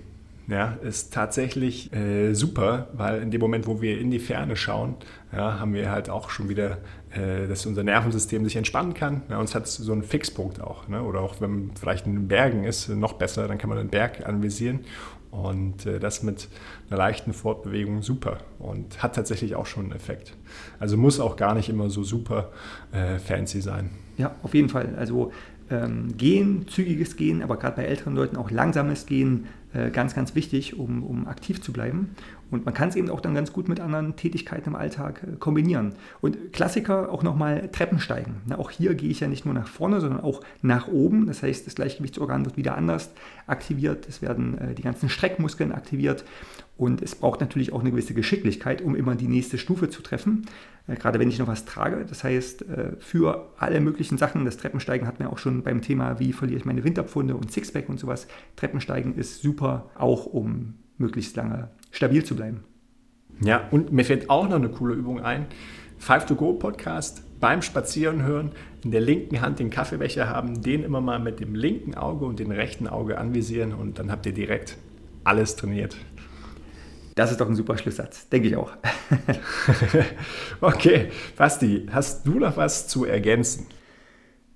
ja, 0.47 0.77
ist 0.83 1.13
tatsächlich 1.13 1.91
äh, 1.93 2.33
super, 2.33 2.89
weil 2.93 3.21
in 3.21 3.31
dem 3.31 3.41
Moment, 3.41 3.65
wo 3.65 3.81
wir 3.81 3.99
in 3.99 4.11
die 4.11 4.19
Ferne 4.19 4.55
schauen, 4.55 4.95
ja, 5.31 5.59
haben 5.59 5.73
wir 5.73 5.91
halt 5.91 6.09
auch 6.09 6.29
schon 6.29 6.49
wieder, 6.49 6.77
äh, 7.11 7.47
dass 7.47 7.65
unser 7.65 7.83
Nervensystem 7.83 8.43
sich 8.43 8.55
entspannen 8.55 8.93
kann. 8.93 9.23
Ja, 9.29 9.39
und 9.39 9.45
es 9.45 9.55
hat 9.55 9.67
so 9.67 9.91
einen 9.91 10.03
Fixpunkt 10.03 10.61
auch. 10.61 10.87
Ne? 10.87 11.01
Oder 11.01 11.21
auch 11.21 11.41
wenn 11.41 11.51
man 11.51 11.71
vielleicht 11.75 12.05
in 12.05 12.13
den 12.13 12.27
Bergen 12.27 12.63
ist, 12.63 12.89
noch 12.89 13.13
besser, 13.13 13.47
dann 13.47 13.57
kann 13.57 13.69
man 13.69 13.79
den 13.79 13.89
Berg 13.89 14.27
anvisieren. 14.27 14.81
Und 15.31 15.85
äh, 15.85 15.99
das 15.99 16.21
mit 16.23 16.47
einer 16.89 16.97
leichten 16.97 17.33
Fortbewegung 17.33 18.03
super 18.03 18.37
und 18.59 19.03
hat 19.03 19.15
tatsächlich 19.15 19.55
auch 19.55 19.65
schon 19.65 19.85
einen 19.85 19.93
Effekt. 19.93 20.33
Also 20.79 20.95
muss 20.95 21.19
auch 21.19 21.35
gar 21.35 21.55
nicht 21.55 21.69
immer 21.69 21.89
so 21.89 22.03
super 22.03 22.51
äh, 22.91 23.17
fancy 23.17 23.61
sein. 23.61 23.89
Ja, 24.17 24.35
auf 24.43 24.53
jeden 24.53 24.69
Fall. 24.69 24.95
Also 24.95 25.31
ähm, 25.69 26.15
Gehen, 26.17 26.67
zügiges 26.67 27.15
Gehen, 27.15 27.41
aber 27.41 27.57
gerade 27.57 27.77
bei 27.77 27.83
älteren 27.85 28.15
Leuten 28.15 28.37
auch 28.37 28.51
langsames 28.51 29.07
Gehen 29.07 29.47
ganz, 29.91 30.15
ganz 30.15 30.35
wichtig, 30.35 30.77
um, 30.77 31.03
um 31.03 31.27
aktiv 31.27 31.61
zu 31.61 31.73
bleiben. 31.73 32.15
Und 32.51 32.65
man 32.65 32.73
kann 32.73 32.89
es 32.89 32.95
eben 32.95 33.09
auch 33.09 33.21
dann 33.21 33.33
ganz 33.33 33.51
gut 33.51 33.67
mit 33.67 33.79
anderen 33.79 34.15
Tätigkeiten 34.15 34.69
im 34.69 34.75
Alltag 34.75 35.23
äh, 35.23 35.35
kombinieren. 35.37 35.93
Und 36.21 36.53
Klassiker 36.53 37.11
auch 37.11 37.23
nochmal 37.23 37.69
Treppensteigen. 37.71 38.35
Auch 38.57 38.69
hier 38.69 38.95
gehe 38.95 39.09
ich 39.09 39.19
ja 39.19 39.27
nicht 39.27 39.45
nur 39.45 39.53
nach 39.53 39.67
vorne, 39.67 39.99
sondern 39.99 40.21
auch 40.21 40.41
nach 40.61 40.87
oben. 40.87 41.25
Das 41.25 41.41
heißt, 41.43 41.65
das 41.65 41.75
Gleichgewichtsorgan 41.75 42.45
wird 42.45 42.57
wieder 42.57 42.77
anders 42.77 43.11
aktiviert. 43.47 44.07
Es 44.07 44.21
werden 44.21 44.57
äh, 44.57 44.75
die 44.75 44.83
ganzen 44.83 45.09
Streckmuskeln 45.09 45.71
aktiviert. 45.71 46.23
Und 46.77 47.01
es 47.01 47.15
braucht 47.15 47.39
natürlich 47.39 47.71
auch 47.73 47.79
eine 47.79 47.91
gewisse 47.91 48.13
Geschicklichkeit, 48.13 48.81
um 48.81 48.95
immer 48.95 49.15
die 49.15 49.27
nächste 49.27 49.57
Stufe 49.57 49.89
zu 49.89 50.01
treffen. 50.01 50.45
Äh, 50.87 50.95
gerade 50.95 51.19
wenn 51.19 51.29
ich 51.29 51.39
noch 51.39 51.47
was 51.47 51.65
trage. 51.65 52.05
Das 52.07 52.23
heißt, 52.23 52.65
für 52.99 53.49
alle 53.57 53.81
möglichen 53.81 54.17
Sachen, 54.17 54.45
das 54.45 54.57
Treppensteigen 54.57 55.07
hat 55.07 55.19
man 55.19 55.29
auch 55.29 55.37
schon 55.37 55.63
beim 55.63 55.81
Thema, 55.81 56.19
wie 56.19 56.33
verliere 56.33 56.59
ich 56.59 56.65
meine 56.65 56.83
Winterpfunde 56.83 57.35
und 57.35 57.51
Sixpack 57.51 57.89
und 57.89 57.99
sowas. 57.99 58.27
Treppensteigen 58.55 59.15
ist 59.15 59.41
super, 59.41 59.89
auch 59.95 60.25
um 60.25 60.75
möglichst 60.97 61.35
lange 61.35 61.69
stabil 61.95 62.23
zu 62.23 62.35
bleiben. 62.35 62.63
Ja, 63.41 63.67
und 63.71 63.91
mir 63.91 64.05
fällt 64.05 64.29
auch 64.29 64.47
noch 64.47 64.55
eine 64.55 64.69
coole 64.69 64.93
Übung 64.95 65.21
ein. 65.21 65.47
Five 65.97 66.25
to 66.25 66.35
Go 66.35 66.53
Podcast 66.53 67.23
beim 67.39 67.61
Spazieren 67.61 68.23
hören, 68.23 68.51
in 68.83 68.91
der 68.91 69.01
linken 69.01 69.41
Hand 69.41 69.59
den 69.59 69.69
Kaffeebecher 69.69 70.27
haben, 70.27 70.61
den 70.61 70.83
immer 70.83 71.01
mal 71.01 71.19
mit 71.19 71.39
dem 71.39 71.55
linken 71.55 71.95
Auge 71.95 72.25
und 72.25 72.39
dem 72.39 72.51
rechten 72.51 72.87
Auge 72.87 73.17
anvisieren 73.17 73.73
und 73.73 73.99
dann 73.99 74.11
habt 74.11 74.25
ihr 74.25 74.33
direkt 74.33 74.77
alles 75.23 75.55
trainiert. 75.55 75.97
Das 77.15 77.31
ist 77.31 77.39
doch 77.39 77.47
ein 77.47 77.55
super 77.55 77.77
Schlusssatz, 77.77 78.27
denke 78.29 78.49
ich 78.49 78.55
auch. 78.57 78.71
okay, 80.61 81.09
Basti, 81.37 81.87
hast 81.91 82.27
du 82.27 82.39
noch 82.39 82.57
was 82.57 82.87
zu 82.87 83.05
ergänzen? 83.05 83.67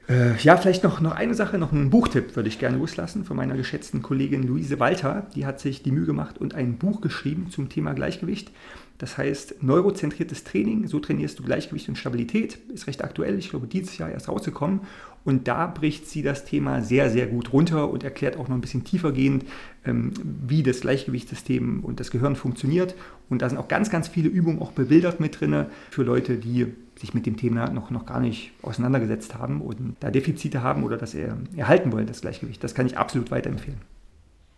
Äh, 0.10 0.36
ja, 0.38 0.58
vielleicht 0.58 0.84
noch, 0.84 1.02
noch 1.02 1.12
eine 1.12 1.36
Sache, 1.36 1.60
noch 1.60 1.72
einen 1.72 1.92
Buchtipp 1.92 2.36
würde 2.36 2.50
ich 2.50 2.58
gerne 2.58 2.78
loslassen 2.78 3.26
von 3.26 3.38
meiner 3.38 3.56
geschätzten 3.56 4.02
Kollegin 4.02 4.42
Luise 4.42 4.80
Walter. 4.80 5.28
Die 5.36 5.46
hat 5.46 5.60
sich 5.60 5.84
die 5.84 5.92
Mühe 5.92 6.08
gemacht 6.08 6.40
und 6.40 6.56
ein 6.56 6.78
Buch 6.78 7.00
geschrieben 7.02 7.52
zum 7.52 7.70
Thema 7.70 7.94
Gleichgewicht. 7.94 8.52
Das 9.00 9.18
heißt, 9.18 9.64
neurozentriertes 9.64 10.44
Training, 10.44 10.88
so 10.88 11.00
trainierst 11.00 11.40
du 11.40 11.44
Gleichgewicht 11.44 11.88
und 11.88 11.96
Stabilität, 11.96 12.60
ist 12.74 12.86
recht 12.86 13.02
aktuell, 13.02 13.40
ich 13.40 13.50
glaube, 13.50 13.66
dieses 13.66 13.98
Jahr 13.98 14.12
erst 14.12 14.28
rausgekommen. 14.28 14.82
Und 15.24 15.48
da 15.48 15.68
bricht 15.68 16.08
sie 16.08 16.22
das 16.22 16.44
Thema 16.44 16.82
sehr, 16.82 17.10
sehr 17.10 17.28
gut 17.28 17.54
runter 17.54 17.90
und 17.90 18.04
erklärt 18.04 18.36
auch 18.36 18.50
noch 18.50 18.56
ein 18.56 18.62
bisschen 18.62 18.84
tiefergehend, 18.84 19.46
ähm, 19.86 20.12
wie 20.48 20.64
das 20.64 20.82
Gleichgewichtssystem 20.82 21.80
und 21.82 22.02
das 22.02 22.12
Gehirn 22.12 22.36
funktioniert. 22.36 22.94
Und 23.30 23.42
da 23.42 23.48
sind 23.48 23.58
auch 23.58 23.70
ganz, 23.70 23.90
ganz 23.90 24.10
viele 24.10 24.28
Übungen 24.28 24.60
auch 24.60 24.74
bebildert 24.74 25.22
mit 25.22 25.40
drin 25.40 25.68
für 25.92 26.04
Leute, 26.04 26.36
die 26.36 26.68
sich 27.00 27.14
mit 27.14 27.26
dem 27.26 27.38
Thema 27.38 27.70
noch, 27.70 27.92
noch 27.92 28.06
gar 28.06 28.20
nicht 28.20 28.52
auseinandergesetzt 28.62 29.34
haben 29.34 29.62
und 29.62 29.96
da 30.02 30.12
Defizite 30.12 30.62
haben 30.62 30.84
oder 30.84 30.98
das 30.98 31.16
erhalten 31.16 31.94
wollen, 31.94 32.06
das 32.06 32.20
Gleichgewicht. 32.20 32.62
Das 32.62 32.76
kann 32.76 32.86
ich 32.86 32.98
absolut 32.98 33.32
weiterempfehlen. 33.32 33.80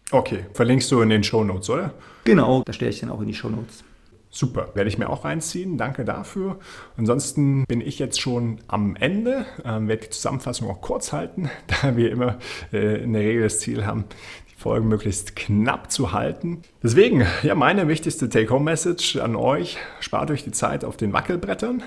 Okay, 0.09 0.45
verlinkst 0.53 0.91
du 0.91 1.01
in 1.01 1.09
den 1.09 1.23
Show 1.23 1.43
Notes, 1.43 1.69
oder? 1.69 1.93
Genau, 2.23 2.63
da 2.65 2.73
stelle 2.73 2.89
ich 2.89 2.99
dann 2.99 3.11
auch 3.11 3.21
in 3.21 3.27
die 3.27 3.35
Show 3.35 3.49
Notes. 3.49 3.83
Super, 4.33 4.69
werde 4.75 4.89
ich 4.89 4.97
mir 4.97 5.09
auch 5.09 5.25
reinziehen. 5.25 5.77
Danke 5.77 6.05
dafür. 6.05 6.57
Ansonsten 6.95 7.65
bin 7.65 7.81
ich 7.81 7.99
jetzt 7.99 8.21
schon 8.21 8.61
am 8.67 8.95
Ende. 8.95 9.45
Ähm, 9.65 9.89
werde 9.89 10.03
die 10.03 10.09
Zusammenfassung 10.09 10.69
auch 10.69 10.79
kurz 10.79 11.11
halten, 11.11 11.49
da 11.81 11.97
wir 11.97 12.09
immer 12.09 12.39
äh, 12.71 13.03
in 13.03 13.11
der 13.11 13.23
Regel 13.23 13.43
das 13.43 13.59
Ziel 13.59 13.85
haben, 13.85 14.05
die 14.49 14.55
Folgen 14.55 14.87
möglichst 14.87 15.35
knapp 15.35 15.91
zu 15.91 16.13
halten. 16.13 16.61
Deswegen, 16.81 17.25
ja, 17.43 17.55
meine 17.55 17.89
wichtigste 17.89 18.29
Take-Home-Message 18.29 19.17
an 19.17 19.35
euch: 19.35 19.77
Spart 19.99 20.31
euch 20.31 20.45
die 20.45 20.51
Zeit 20.51 20.85
auf 20.85 20.95
den 20.95 21.11
Wackelbrettern 21.11 21.83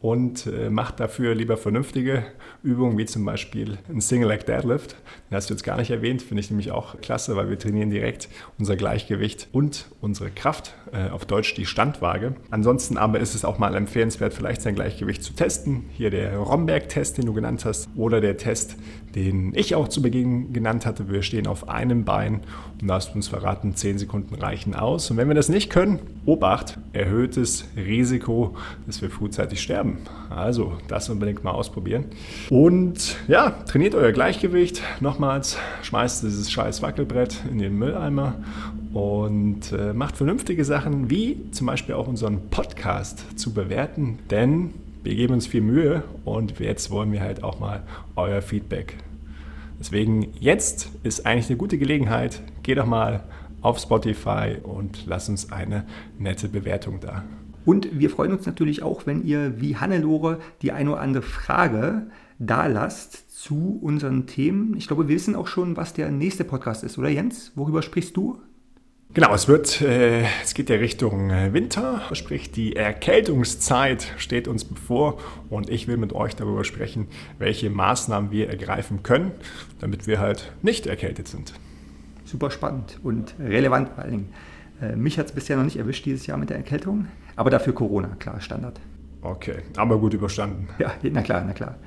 und 0.00 0.46
äh, 0.46 0.70
macht 0.70 0.98
dafür 0.98 1.34
lieber 1.34 1.56
vernünftige 1.56 2.24
Übungen, 2.62 2.96
wie 2.96 3.04
zum 3.04 3.24
Beispiel 3.24 3.78
ein 3.88 4.00
Single-Leg 4.00 4.46
Deadlift. 4.46 4.96
Den 5.30 5.36
hast 5.36 5.50
du 5.50 5.54
jetzt 5.54 5.62
gar 5.62 5.76
nicht 5.76 5.90
erwähnt, 5.90 6.22
finde 6.22 6.40
ich 6.40 6.50
nämlich 6.50 6.70
auch 6.70 7.00
klasse, 7.00 7.36
weil 7.36 7.50
wir 7.50 7.58
trainieren 7.58 7.90
direkt 7.90 8.28
unser 8.58 8.76
Gleichgewicht 8.76 9.48
und 9.52 9.90
unsere 10.00 10.30
Kraft, 10.30 10.74
äh, 10.92 11.10
auf 11.10 11.26
Deutsch 11.26 11.54
die 11.54 11.66
Standwaage. 11.66 12.34
Ansonsten 12.50 12.96
aber 12.96 13.20
ist 13.20 13.34
es 13.34 13.44
auch 13.44 13.58
mal 13.58 13.74
empfehlenswert, 13.74 14.32
vielleicht 14.32 14.62
sein 14.62 14.74
Gleichgewicht 14.74 15.22
zu 15.22 15.34
testen. 15.34 15.84
Hier 15.92 16.10
der 16.10 16.38
Romberg-Test, 16.38 17.18
den 17.18 17.26
du 17.26 17.34
genannt 17.34 17.66
hast, 17.66 17.90
oder 17.94 18.22
der 18.22 18.38
Test, 18.38 18.76
den 19.14 19.52
ich 19.54 19.74
auch 19.74 19.88
zu 19.88 20.02
Beginn 20.02 20.52
genannt 20.52 20.86
hatte. 20.86 21.10
Wir 21.10 21.22
stehen 21.22 21.46
auf 21.46 21.68
einem 21.68 22.04
Bein 22.04 22.40
und 22.80 22.88
da 22.88 22.94
hast 22.94 23.10
du 23.10 23.14
uns 23.14 23.28
verraten, 23.28 23.74
10 23.74 23.98
Sekunden 23.98 24.34
reichen 24.34 24.74
aus. 24.74 25.10
Und 25.10 25.16
wenn 25.16 25.28
wir 25.28 25.34
das 25.34 25.48
nicht 25.48 25.70
können, 25.70 25.98
Obacht, 26.26 26.78
erhöhtes 26.92 27.64
Risiko, 27.76 28.56
dass 28.86 29.02
wir 29.02 29.10
frühzeitig 29.10 29.60
sterben. 29.60 29.98
Also 30.28 30.74
das 30.88 31.08
unbedingt 31.08 31.42
mal 31.44 31.52
ausprobieren. 31.52 32.04
Und 32.50 33.16
ja, 33.26 33.50
trainiert 33.50 33.94
euer 33.94 34.12
Gleichgewicht. 34.12 34.82
Nochmals, 35.00 35.56
schmeißt 35.82 36.22
dieses 36.22 36.50
scheiß 36.50 36.82
Wackelbrett 36.82 37.42
in 37.50 37.58
den 37.58 37.76
Mülleimer 37.76 38.34
und 38.92 39.72
äh, 39.72 39.92
macht 39.92 40.16
vernünftige 40.16 40.64
Sachen, 40.64 41.10
wie 41.10 41.50
zum 41.52 41.66
Beispiel 41.66 41.94
auch 41.94 42.08
unseren 42.08 42.48
Podcast 42.50 43.38
zu 43.38 43.52
bewerten, 43.52 44.18
denn 44.30 44.70
wir 45.02 45.14
geben 45.14 45.34
uns 45.34 45.46
viel 45.46 45.62
Mühe 45.62 46.02
und 46.24 46.58
jetzt 46.58 46.90
wollen 46.90 47.12
wir 47.12 47.20
halt 47.20 47.42
auch 47.42 47.58
mal 47.58 47.82
euer 48.16 48.42
Feedback. 48.42 48.96
Deswegen 49.78 50.28
jetzt 50.38 50.90
ist 51.02 51.24
eigentlich 51.24 51.48
eine 51.48 51.56
gute 51.56 51.78
Gelegenheit. 51.78 52.42
Geh 52.62 52.74
doch 52.74 52.86
mal 52.86 53.24
auf 53.62 53.78
Spotify 53.78 54.56
und 54.62 55.06
lass 55.06 55.28
uns 55.28 55.52
eine 55.52 55.86
nette 56.18 56.48
Bewertung 56.48 57.00
da. 57.00 57.24
Und 57.64 57.98
wir 57.98 58.10
freuen 58.10 58.32
uns 58.32 58.46
natürlich 58.46 58.82
auch, 58.82 59.06
wenn 59.06 59.24
ihr 59.24 59.60
wie 59.60 59.76
Hannelore 59.76 60.38
die 60.62 60.72
eine 60.72 60.92
oder 60.92 61.00
andere 61.00 61.22
Frage 61.22 62.06
da 62.38 62.66
lasst 62.66 63.30
zu 63.38 63.78
unseren 63.82 64.26
Themen. 64.26 64.76
Ich 64.76 64.86
glaube, 64.86 65.08
wir 65.08 65.14
wissen 65.14 65.36
auch 65.36 65.46
schon, 65.46 65.76
was 65.76 65.92
der 65.92 66.10
nächste 66.10 66.44
Podcast 66.44 66.84
ist, 66.84 66.98
oder 66.98 67.10
Jens? 67.10 67.52
Worüber 67.54 67.82
sprichst 67.82 68.16
du? 68.16 68.40
Genau, 69.12 69.34
es 69.34 69.48
wird, 69.48 69.80
äh, 69.80 70.22
es 70.40 70.54
geht 70.54 70.70
ja 70.70 70.76
Richtung 70.76 71.30
äh, 71.30 71.52
Winter, 71.52 72.00
sprich 72.12 72.52
die 72.52 72.76
Erkältungszeit 72.76 74.06
steht 74.18 74.46
uns 74.46 74.64
bevor 74.64 75.18
und 75.48 75.68
ich 75.68 75.88
will 75.88 75.96
mit 75.96 76.12
euch 76.12 76.36
darüber 76.36 76.62
sprechen, 76.62 77.08
welche 77.40 77.70
Maßnahmen 77.70 78.30
wir 78.30 78.48
ergreifen 78.48 79.02
können, 79.02 79.32
damit 79.80 80.06
wir 80.06 80.20
halt 80.20 80.52
nicht 80.62 80.86
erkältet 80.86 81.26
sind. 81.26 81.54
Super 82.24 82.52
spannend 82.52 83.00
und 83.02 83.34
relevant 83.40 83.88
vor 83.88 84.04
allen 84.04 84.12
Dingen. 84.12 84.32
Äh, 84.80 84.94
mich 84.94 85.18
hat 85.18 85.26
es 85.26 85.32
bisher 85.32 85.56
noch 85.56 85.64
nicht 85.64 85.76
erwischt 85.76 86.06
dieses 86.06 86.28
Jahr 86.28 86.38
mit 86.38 86.50
der 86.50 86.58
Erkältung, 86.58 87.08
aber 87.34 87.50
dafür 87.50 87.72
Corona, 87.72 88.14
klar, 88.20 88.40
Standard. 88.40 88.78
Okay, 89.22 89.56
aber 89.76 89.98
gut 89.98 90.14
überstanden. 90.14 90.68
Ja, 90.78 90.92
na 91.02 91.22
klar, 91.22 91.42
na 91.44 91.52
klar. 91.52 91.78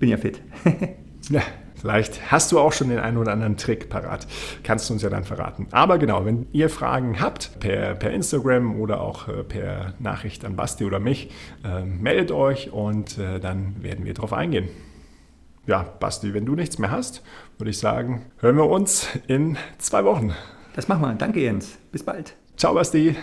Bin 0.00 0.08
ja 0.08 0.16
fit. 0.16 0.42
ja, 1.30 1.42
Vielleicht 1.82 2.30
hast 2.30 2.52
du 2.52 2.60
auch 2.60 2.72
schon 2.72 2.90
den 2.90 3.00
einen 3.00 3.16
oder 3.16 3.32
anderen 3.32 3.56
Trick 3.56 3.88
parat. 3.88 4.28
Kannst 4.62 4.88
du 4.88 4.92
uns 4.92 5.02
ja 5.02 5.10
dann 5.10 5.24
verraten. 5.24 5.66
Aber 5.72 5.98
genau, 5.98 6.24
wenn 6.24 6.46
ihr 6.52 6.70
Fragen 6.70 7.20
habt, 7.20 7.58
per, 7.58 7.96
per 7.96 8.12
Instagram 8.12 8.80
oder 8.80 9.00
auch 9.00 9.26
äh, 9.26 9.42
per 9.42 9.94
Nachricht 9.98 10.44
an 10.44 10.54
Basti 10.54 10.84
oder 10.84 11.00
mich, 11.00 11.32
äh, 11.64 11.82
meldet 11.82 12.30
euch 12.30 12.72
und 12.72 13.18
äh, 13.18 13.40
dann 13.40 13.82
werden 13.82 14.04
wir 14.04 14.14
darauf 14.14 14.32
eingehen. 14.32 14.68
Ja, 15.66 15.82
Basti, 15.82 16.32
wenn 16.34 16.46
du 16.46 16.54
nichts 16.54 16.78
mehr 16.78 16.92
hast, 16.92 17.24
würde 17.58 17.70
ich 17.70 17.78
sagen, 17.78 18.26
hören 18.38 18.58
wir 18.58 18.70
uns 18.70 19.08
in 19.26 19.56
zwei 19.78 20.04
Wochen. 20.04 20.32
Das 20.76 20.86
machen 20.86 21.02
wir. 21.02 21.14
Danke, 21.14 21.40
Jens. 21.40 21.78
Bis 21.90 22.04
bald. 22.04 22.34
Ciao, 22.56 22.74
Basti. 22.74 23.16